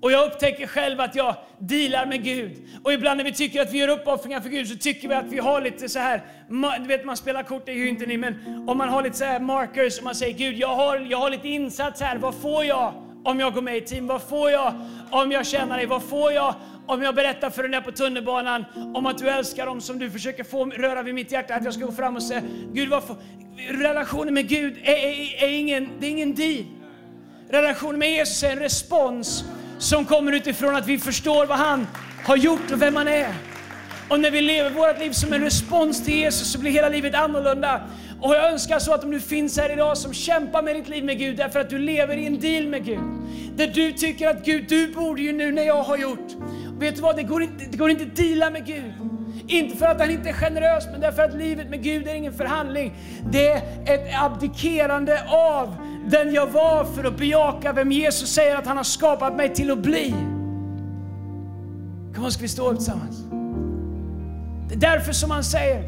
Och 0.00 0.12
jag 0.12 0.26
upptäcker 0.26 0.66
själv 0.66 1.00
att 1.00 1.14
jag 1.14 1.36
dealar 1.58 2.06
med 2.06 2.24
Gud. 2.24 2.68
Och 2.84 2.92
ibland 2.92 3.16
när 3.16 3.24
vi 3.24 3.32
tycker 3.32 3.62
att 3.62 3.72
vi 3.72 3.78
gör 3.78 3.88
uppoffringar 3.88 4.40
för 4.40 4.48
Gud 4.48 4.68
så 4.68 4.76
tycker 4.76 5.08
vi 5.08 5.14
att 5.14 5.26
vi 5.32 5.38
har 5.38 5.60
lite 5.60 5.88
så 5.88 5.98
här, 5.98 6.22
du 6.80 6.86
vet 6.88 7.04
man 7.04 7.16
spelar 7.16 7.42
kort, 7.42 7.66
det 7.66 7.72
är 7.72 7.76
ju 7.76 7.88
inte 7.88 8.06
ni, 8.06 8.16
men 8.16 8.64
om 8.68 8.78
man 8.78 8.88
har 8.88 9.02
lite 9.02 9.16
så 9.16 9.24
här 9.24 9.40
markers 9.40 9.98
och 9.98 10.04
man 10.04 10.14
säger 10.14 10.38
Gud, 10.38 10.58
jag 10.58 10.76
har, 10.76 10.96
jag 11.10 11.18
har 11.18 11.30
lite 11.30 11.48
insats 11.48 12.00
här, 12.00 12.18
vad 12.18 12.34
får 12.34 12.64
jag 12.64 12.94
om 13.24 13.40
jag 13.40 13.54
går 13.54 13.62
med 13.62 13.76
i 13.76 13.80
team? 13.80 14.06
Vad 14.06 14.22
får 14.22 14.50
jag 14.50 14.74
om 15.10 15.32
jag 15.32 15.46
känner 15.46 15.76
dig? 15.76 15.86
Vad 15.86 16.02
får 16.02 16.32
jag 16.32 16.54
om 16.86 17.02
jag 17.02 17.14
berättar 17.14 17.50
för 17.50 17.62
den 17.62 17.70
där 17.70 17.80
på 17.80 17.92
tunnelbanan 17.92 18.64
om 18.94 19.06
att 19.06 19.18
du 19.18 19.28
älskar 19.28 19.66
dem 19.66 19.80
som 19.80 19.98
du 19.98 20.10
försöker 20.10 20.44
få 20.44 20.64
röra 20.64 21.02
vid 21.02 21.14
mitt 21.14 21.32
hjärta, 21.32 21.54
att 21.54 21.64
jag 21.64 21.74
ska 21.74 21.84
gå 21.84 21.92
fram 21.92 22.16
och 22.16 22.22
säga, 22.22 22.42
Gud 22.72 22.88
vad 22.88 23.04
får... 23.04 23.16
Relationen 23.70 24.34
med 24.34 24.48
Gud 24.48 24.76
är, 24.82 24.92
är, 24.92 25.44
är, 25.44 25.48
ingen, 25.48 25.88
det 26.00 26.06
är 26.06 26.10
ingen 26.10 26.34
deal. 26.34 26.64
Relationen 27.48 27.98
med 27.98 28.10
Jesus 28.10 28.42
är 28.42 28.50
en 28.50 28.58
respons 28.58 29.44
som 29.78 30.04
kommer 30.04 30.32
utifrån 30.32 30.76
att 30.76 30.86
vi 30.86 30.98
förstår 30.98 31.46
vad 31.46 31.58
han 31.58 31.86
har 32.24 32.36
gjort 32.36 32.70
och 32.72 32.82
vem 32.82 32.96
han 32.96 33.08
är. 33.08 33.34
Och 34.08 34.20
när 34.20 34.30
vi 34.30 34.40
lever 34.40 34.70
vårt 34.70 34.98
liv 34.98 35.12
som 35.12 35.32
en 35.32 35.40
respons 35.40 36.04
till 36.04 36.14
Jesus 36.14 36.52
så 36.52 36.58
blir 36.58 36.70
hela 36.70 36.88
livet 36.88 37.14
annorlunda. 37.14 37.80
Och 38.20 38.34
jag 38.34 38.52
önskar 38.52 38.78
så 38.78 38.94
att 38.94 39.04
om 39.04 39.10
du 39.10 39.20
finns 39.20 39.58
här 39.58 39.72
idag 39.72 39.98
som 39.98 40.14
kämpar 40.14 40.62
med 40.62 40.76
ditt 40.76 40.88
liv 40.88 41.04
med 41.04 41.18
Gud 41.18 41.36
därför 41.36 41.60
att 41.60 41.70
du 41.70 41.78
lever 41.78 42.16
i 42.16 42.26
en 42.26 42.40
deal 42.40 42.66
med 42.66 42.84
Gud. 42.84 43.00
Där 43.56 43.66
du 43.66 43.92
tycker 43.92 44.28
att 44.28 44.44
Gud, 44.44 44.64
du 44.68 44.94
borde 44.94 45.22
ju 45.22 45.32
nu 45.32 45.52
när 45.52 45.62
jag 45.62 45.82
har 45.82 45.96
gjort. 45.96 46.36
Och 46.76 46.82
vet 46.82 46.94
du 46.96 47.00
vad, 47.00 47.16
det 47.16 47.22
går 47.22 47.42
inte, 47.42 47.64
det 47.70 47.76
går 47.76 47.90
inte 47.90 48.02
att 48.02 48.16
deala 48.16 48.50
med 48.50 48.66
Gud. 48.66 48.92
Inte 49.48 49.76
för 49.76 49.86
att 49.86 50.00
han 50.00 50.10
inte 50.10 50.28
är 50.28 50.32
generös, 50.32 50.86
men 50.92 51.00
därför 51.00 51.22
att 51.22 51.34
livet 51.34 51.70
med 51.70 51.82
Gud 51.82 52.08
är 52.08 52.14
ingen 52.14 52.32
förhandling. 52.32 52.94
Det 53.30 53.50
är 53.50 53.62
ett 53.84 54.22
abdikerande 54.22 55.22
av 55.28 55.76
den 56.06 56.34
jag 56.34 56.46
var 56.46 56.84
för 56.84 57.04
att 57.04 57.16
bejaka 57.16 57.72
vem 57.72 57.92
Jesus 57.92 58.34
säger 58.34 58.56
att 58.56 58.66
han 58.66 58.76
har 58.76 58.84
skapat 58.84 59.36
mig 59.36 59.54
till 59.54 59.70
att 59.70 59.78
bli. 59.78 60.14
Kom 62.14 62.30
ska 62.30 62.42
vi 62.42 62.48
stå 62.48 62.70
upp 62.70 62.76
tillsammans? 62.76 63.18
Det 64.68 64.74
är 64.74 64.78
därför 64.78 65.12
som 65.12 65.30
han 65.30 65.44
säger, 65.44 65.84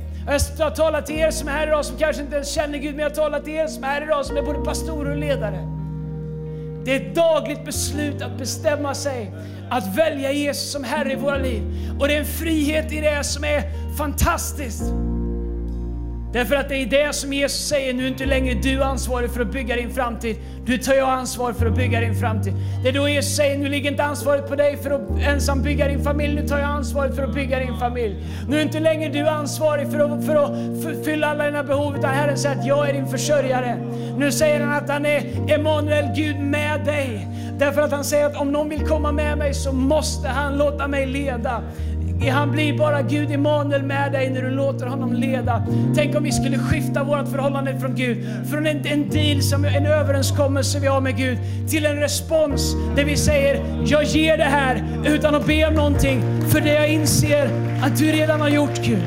jag 0.58 0.64
har 0.64 0.70
talat 0.70 1.06
till 1.06 1.16
er 1.16 1.30
som 1.30 1.48
är 1.48 1.52
här 1.52 1.66
idag 1.66 1.84
som 1.84 1.96
kanske 1.96 2.22
inte 2.22 2.34
ens 2.34 2.54
känner 2.54 2.78
Gud, 2.78 2.90
men 2.90 2.98
jag 3.02 3.10
har 3.10 3.14
talat 3.14 3.44
till 3.44 3.54
er 3.54 3.66
som 3.66 3.84
är 3.84 3.88
här 3.88 4.02
idag 4.02 4.26
som 4.26 4.36
är 4.36 4.42
både 4.42 4.58
pastorer 4.58 5.10
och 5.10 5.16
ledare. 5.16 5.79
Det 6.84 6.92
är 6.92 6.96
ett 6.96 7.14
dagligt 7.14 7.64
beslut 7.64 8.22
att 8.22 8.38
bestämma 8.38 8.94
sig 8.94 9.32
att 9.70 9.96
välja 9.96 10.32
Jesus 10.32 10.72
som 10.72 10.84
Herre 10.84 11.12
i 11.12 11.16
våra 11.16 11.38
liv. 11.38 11.62
Och 12.00 12.08
det 12.08 12.14
är 12.14 12.18
en 12.18 12.26
frihet 12.26 12.92
i 12.92 13.00
det 13.00 13.24
som 13.24 13.44
är 13.44 13.62
fantastiskt. 13.96 14.82
Därför 16.32 16.56
att 16.56 16.68
det 16.68 16.76
är 16.76 16.86
det 16.86 17.14
som 17.14 17.32
Jesus 17.32 17.68
säger, 17.68 17.94
nu 17.94 18.04
är 18.04 18.08
inte 18.08 18.26
längre 18.26 18.54
du 18.54 18.82
ansvarig 18.82 19.30
för 19.30 19.40
att 19.40 19.52
bygga 19.52 19.76
din 19.76 19.90
framtid. 19.90 20.36
Nu 20.66 20.78
tar 20.78 20.94
jag 20.94 21.08
ansvar 21.08 21.52
för 21.52 21.66
att 21.66 21.76
bygga 21.76 22.00
din 22.00 22.14
framtid. 22.14 22.54
Det 22.82 22.88
är 22.88 22.92
då 22.92 23.08
Jesus 23.08 23.36
säger, 23.36 23.58
nu 23.58 23.68
ligger 23.68 23.90
inte 23.90 24.04
ansvaret 24.04 24.48
på 24.48 24.56
dig 24.56 24.76
för 24.76 24.90
att 24.90 25.00
ensam 25.20 25.62
bygga 25.62 25.88
din 25.88 26.04
familj, 26.04 26.34
nu 26.34 26.48
tar 26.48 26.58
jag 26.58 26.68
ansvaret 26.68 27.16
för 27.16 27.22
att 27.22 27.34
bygga 27.34 27.58
din 27.58 27.76
familj. 27.78 28.24
Nu 28.48 28.56
är 28.56 28.62
inte 28.62 28.80
längre 28.80 29.12
du 29.12 29.28
ansvarig 29.28 29.90
för 29.90 29.98
att, 29.98 30.26
för 30.26 30.36
att 30.90 31.04
fylla 31.04 31.26
alla 31.26 31.44
dina 31.44 31.62
behov, 31.62 31.96
utan 31.96 32.10
Herren 32.10 32.38
säger 32.38 32.58
att 32.58 32.66
jag 32.66 32.88
är 32.88 32.92
din 32.92 33.06
försörjare. 33.06 33.76
Nu 34.16 34.32
säger 34.32 34.60
han 34.60 34.76
att 34.76 34.88
han 34.88 35.06
är 35.06 35.50
Emanuel, 35.54 36.04
Gud 36.16 36.38
med 36.38 36.84
dig. 36.84 37.26
Därför 37.58 37.82
att 37.82 37.92
han 37.92 38.04
säger 38.04 38.26
att 38.26 38.36
om 38.36 38.52
någon 38.52 38.68
vill 38.68 38.86
komma 38.86 39.12
med 39.12 39.38
mig 39.38 39.54
så 39.54 39.72
måste 39.72 40.28
han 40.28 40.58
låta 40.58 40.88
mig 40.88 41.06
leda. 41.06 41.62
Han 42.28 42.50
blir 42.50 42.78
bara 42.78 43.02
Gud 43.02 43.30
Emanuel 43.30 43.83
med 43.83 44.12
dig 44.12 44.30
när 44.30 44.42
du 44.42 44.50
låter 44.50 44.87
honom 44.87 45.12
leda. 45.12 45.62
Tänk 45.94 46.16
om 46.16 46.22
vi 46.22 46.33
skulle 46.33 46.59
skifta 46.59 47.04
vårt 47.04 47.28
förhållande 47.28 47.78
från 47.80 47.94
Gud, 47.94 48.18
från 48.50 48.66
en, 48.66 48.87
en 48.87 49.09
deal, 49.09 49.42
som, 49.42 49.64
en 49.64 49.87
överenskommelse 49.87 50.80
vi 50.80 50.87
har 50.87 51.00
med 51.00 51.16
Gud, 51.16 51.38
till 51.70 51.87
en 51.87 51.96
respons 51.96 52.74
där 52.96 53.04
vi 53.04 53.16
säger, 53.16 53.62
jag 53.87 54.04
ger 54.04 54.37
det 54.37 54.44
här 54.44 54.85
utan 55.06 55.35
att 55.35 55.46
be 55.46 55.66
om 55.66 55.74
någonting, 55.74 56.22
för 56.48 56.61
det 56.61 56.72
jag 56.74 56.88
inser 56.88 57.50
att 57.83 57.98
du 57.98 58.04
redan 58.12 58.40
har 58.40 58.48
gjort 58.48 58.85
Gud. 58.85 59.02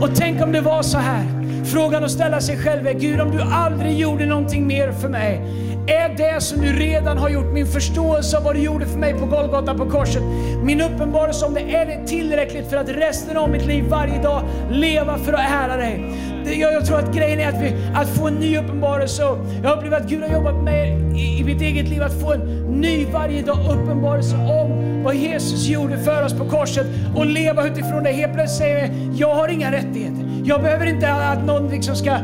Och 0.00 0.08
tänk 0.14 0.42
om 0.42 0.52
det 0.52 0.60
var 0.60 0.82
så 0.82 0.98
här 0.98 1.35
Frågan 1.66 2.04
att 2.04 2.10
ställa 2.10 2.40
sig 2.40 2.56
själv 2.56 2.86
är, 2.86 2.92
Gud 2.92 3.20
om 3.20 3.30
du 3.30 3.40
aldrig 3.40 3.98
gjorde 3.98 4.26
någonting 4.26 4.66
mer 4.66 4.92
för 4.92 5.08
mig, 5.08 5.40
är 5.86 6.08
det 6.16 6.40
som 6.40 6.60
du 6.60 6.72
redan 6.72 7.18
har 7.18 7.28
gjort, 7.28 7.52
min 7.52 7.66
förståelse 7.66 8.36
av 8.36 8.44
vad 8.44 8.54
du 8.54 8.60
gjorde 8.60 8.86
för 8.86 8.98
mig 8.98 9.14
på 9.14 9.26
Golgata 9.26 9.74
på 9.74 9.90
korset, 9.90 10.22
min 10.62 10.80
uppenbarelse 10.80 11.46
om 11.46 11.54
det, 11.54 11.60
är 11.60 11.86
det 11.86 12.06
tillräckligt 12.06 12.70
för 12.70 12.76
att 12.76 12.88
resten 12.88 13.36
av 13.36 13.50
mitt 13.50 13.66
liv 13.66 13.84
varje 13.88 14.22
dag 14.22 14.42
leva 14.70 15.18
för 15.18 15.32
att 15.32 15.50
ära 15.50 15.76
dig? 15.76 16.12
Jag, 16.44 16.72
jag 16.72 16.86
tror 16.86 16.98
att 16.98 17.14
grejen 17.14 17.40
är 17.40 17.48
att, 17.48 17.62
vi, 17.62 17.74
att 17.94 18.08
få 18.08 18.26
en 18.26 18.34
ny 18.34 18.58
uppenbarelse. 18.58 19.22
Jag 19.62 19.76
upplever 19.76 19.96
att 19.96 20.08
Gud 20.08 20.22
har 20.22 20.28
jobbat 20.28 20.64
med 20.64 20.88
i, 21.16 21.40
i 21.40 21.44
mitt 21.44 21.60
eget 21.60 21.88
liv 21.88 22.02
att 22.02 22.20
få 22.20 22.32
en 22.32 22.40
ny 22.80 23.06
varje 23.12 23.42
dag 23.42 23.58
uppenbarelse 23.58 24.36
om 24.36 25.02
vad 25.04 25.14
Jesus 25.14 25.66
gjorde 25.66 25.98
för 25.98 26.24
oss 26.24 26.32
på 26.32 26.44
korset 26.44 26.86
och 27.16 27.26
leva 27.26 27.66
utifrån 27.66 28.02
det. 28.02 28.12
Helt 28.12 28.34
plötsligt 28.34 28.58
säger 28.58 28.78
jag, 28.78 28.90
jag 29.14 29.34
har 29.34 29.48
inga 29.48 29.72
rättigheter. 29.72 30.35
Jag 30.48 30.62
behöver 30.62 30.86
inte 30.86 31.12
att 31.12 31.44
någon 31.44 31.68
liksom 31.68 31.96
ska 31.96 32.18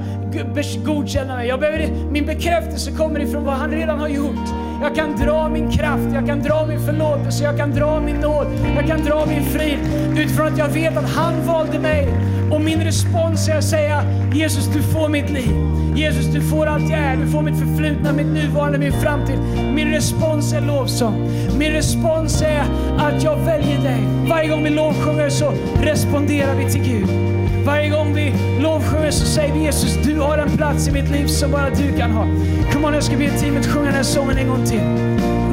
godkänna 0.84 1.36
mig. 1.36 1.48
Jag 1.48 1.60
behöver, 1.60 1.88
min 2.10 2.26
bekräftelse 2.26 2.90
kommer 2.90 3.20
ifrån 3.20 3.44
vad 3.44 3.54
han 3.54 3.70
redan 3.70 4.00
har 4.00 4.08
gjort. 4.08 4.48
Jag 4.82 4.94
kan 4.94 5.16
dra 5.16 5.48
min 5.48 5.70
kraft, 5.70 6.08
jag 6.14 6.26
kan 6.26 6.42
dra 6.42 6.66
min 6.66 6.86
förlåtelse, 6.86 7.44
jag 7.44 7.56
kan 7.56 7.70
dra 7.70 8.00
min 8.00 8.16
nåd, 8.16 8.46
jag 8.76 8.86
kan 8.86 9.04
dra 9.04 9.26
min 9.26 9.44
frid 9.44 9.78
utifrån 10.16 10.46
att 10.46 10.58
jag 10.58 10.68
vet 10.68 10.96
att 10.96 11.10
han 11.10 11.46
valde 11.46 11.78
mig. 11.78 12.08
Och 12.52 12.60
min 12.60 12.80
respons 12.80 13.48
är 13.48 13.56
att 13.58 13.64
säga 13.64 14.04
Jesus, 14.34 14.66
du 14.66 14.82
får 14.82 15.08
mitt 15.08 15.30
liv. 15.30 15.52
Jesus, 15.96 16.26
du 16.26 16.40
får 16.40 16.66
allt 16.66 16.90
jag 16.90 16.98
är. 16.98 17.16
Du 17.16 17.28
får 17.28 17.42
mitt 17.42 17.58
förflutna, 17.58 18.12
mitt 18.12 18.26
nuvarande, 18.26 18.78
min 18.78 18.92
framtid. 18.92 19.38
Min 19.74 19.90
respons 19.90 20.52
är 20.52 20.60
lovsång. 20.60 21.30
Min 21.58 21.72
respons 21.72 22.42
är 22.42 22.64
att 22.98 23.22
jag 23.22 23.36
väljer 23.36 23.82
dig. 23.82 24.00
Varje 24.28 24.48
gång 24.48 24.64
vi 24.64 24.70
lovsjunger 24.70 25.28
så 25.28 25.52
responderar 25.82 26.54
vi 26.54 26.72
till 26.72 26.82
Gud. 26.82 27.41
Varje 27.64 27.88
gång 27.88 28.14
vi 28.14 28.34
lovsjunger 28.60 29.10
så 29.10 29.26
säger 29.26 29.54
vi 29.54 29.60
Jesus, 29.60 29.98
du 30.04 30.20
har 30.20 30.38
en 30.38 30.56
plats 30.56 30.88
i 30.88 30.92
mitt 30.92 31.10
liv 31.10 31.26
som 31.26 31.50
bara 31.50 31.70
du 31.70 31.98
kan 31.98 32.10
ha. 32.10 32.26
Kom 32.72 32.84
on, 32.84 32.94
jag 32.94 33.04
ska 33.04 33.16
be 33.16 33.30
teamet 33.30 33.66
sjunga 33.66 33.84
den 33.84 33.94
här 33.94 34.02
sången 34.02 34.38
en 34.38 34.48
gång 34.48 34.66
till. 34.66 34.82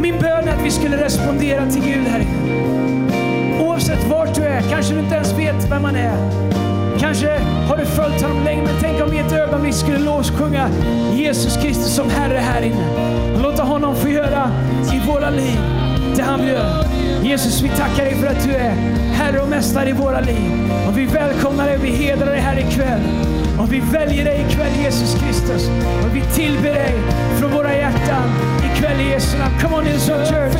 Min 0.02 0.20
bön 0.20 0.48
är 0.48 0.54
att 0.54 0.66
vi 0.66 0.72
skulle 0.72 1.04
respondera 1.06 1.66
till 1.66 1.82
Gud 1.82 2.08
här 2.08 2.20
inne. 2.20 3.64
Oavsett 3.64 4.04
vart 4.08 4.36
du 4.36 4.42
är, 4.42 4.62
kanske 4.62 4.94
du 4.94 5.00
inte 5.00 5.16
ens 5.16 5.34
vet 5.34 5.72
vem 5.72 5.82
man 5.82 5.96
är. 5.96 6.50
Kanske 7.00 7.40
har 7.68 7.78
du 7.78 7.86
följt 7.86 8.22
honom 8.22 8.44
länge, 8.44 8.62
men 8.62 8.76
tänk 8.82 9.02
om 9.02 9.12
vi 9.12 9.20
ett 9.20 9.32
ögonblick 9.32 9.74
skulle 9.74 9.98
lovsjunga 10.00 10.70
Jesus 11.14 11.58
Kristus 11.58 11.96
som 11.96 12.10
Herre 12.10 12.38
här 12.38 12.62
inne. 12.62 12.86
Låta 13.42 13.64
honom 13.64 13.96
få 13.96 14.10
göra 14.10 14.52
i 14.94 15.08
våra 15.08 15.30
liv 15.30 15.60
det 16.16 16.22
han 16.22 16.40
vill 16.40 16.50
göra. 16.50 17.09
Jesus, 17.24 17.62
vi 17.62 17.70
tackar 17.70 18.06
dig 18.06 18.16
för 18.16 18.28
att 18.28 18.44
du 18.44 18.52
är 18.52 18.72
Herre 19.14 19.40
och 19.40 19.50
Mästare 19.50 19.90
i 19.90 19.94
våra 19.94 20.20
liv. 20.20 20.72
Och 20.88 20.98
vi 20.98 21.06
välkomnar 21.06 21.66
dig 21.66 21.78
och 21.78 21.84
vi 21.84 21.90
hedrar 21.90 22.32
dig 22.32 22.40
här 22.40 22.60
ikväll. 22.60 23.02
Och 23.60 23.74
vi 23.74 23.80
väljer 23.80 24.26
dig 24.26 24.46
ikväll 24.50 24.76
Jesus 24.84 25.16
Kristus. 25.22 25.70
Och 26.06 26.16
vi 26.16 26.22
tillber 26.36 26.74
dig 26.74 26.94
från 27.40 27.52
våra 27.52 27.76
hjärtan 27.76 28.30
ikväll 28.74 29.02
i 29.02 29.10
Jesu 29.10 29.38
namn. 29.38 29.54
Come 29.62 29.76
on 29.76 29.86
Hillsong 29.86 30.26
Church. 30.26 30.60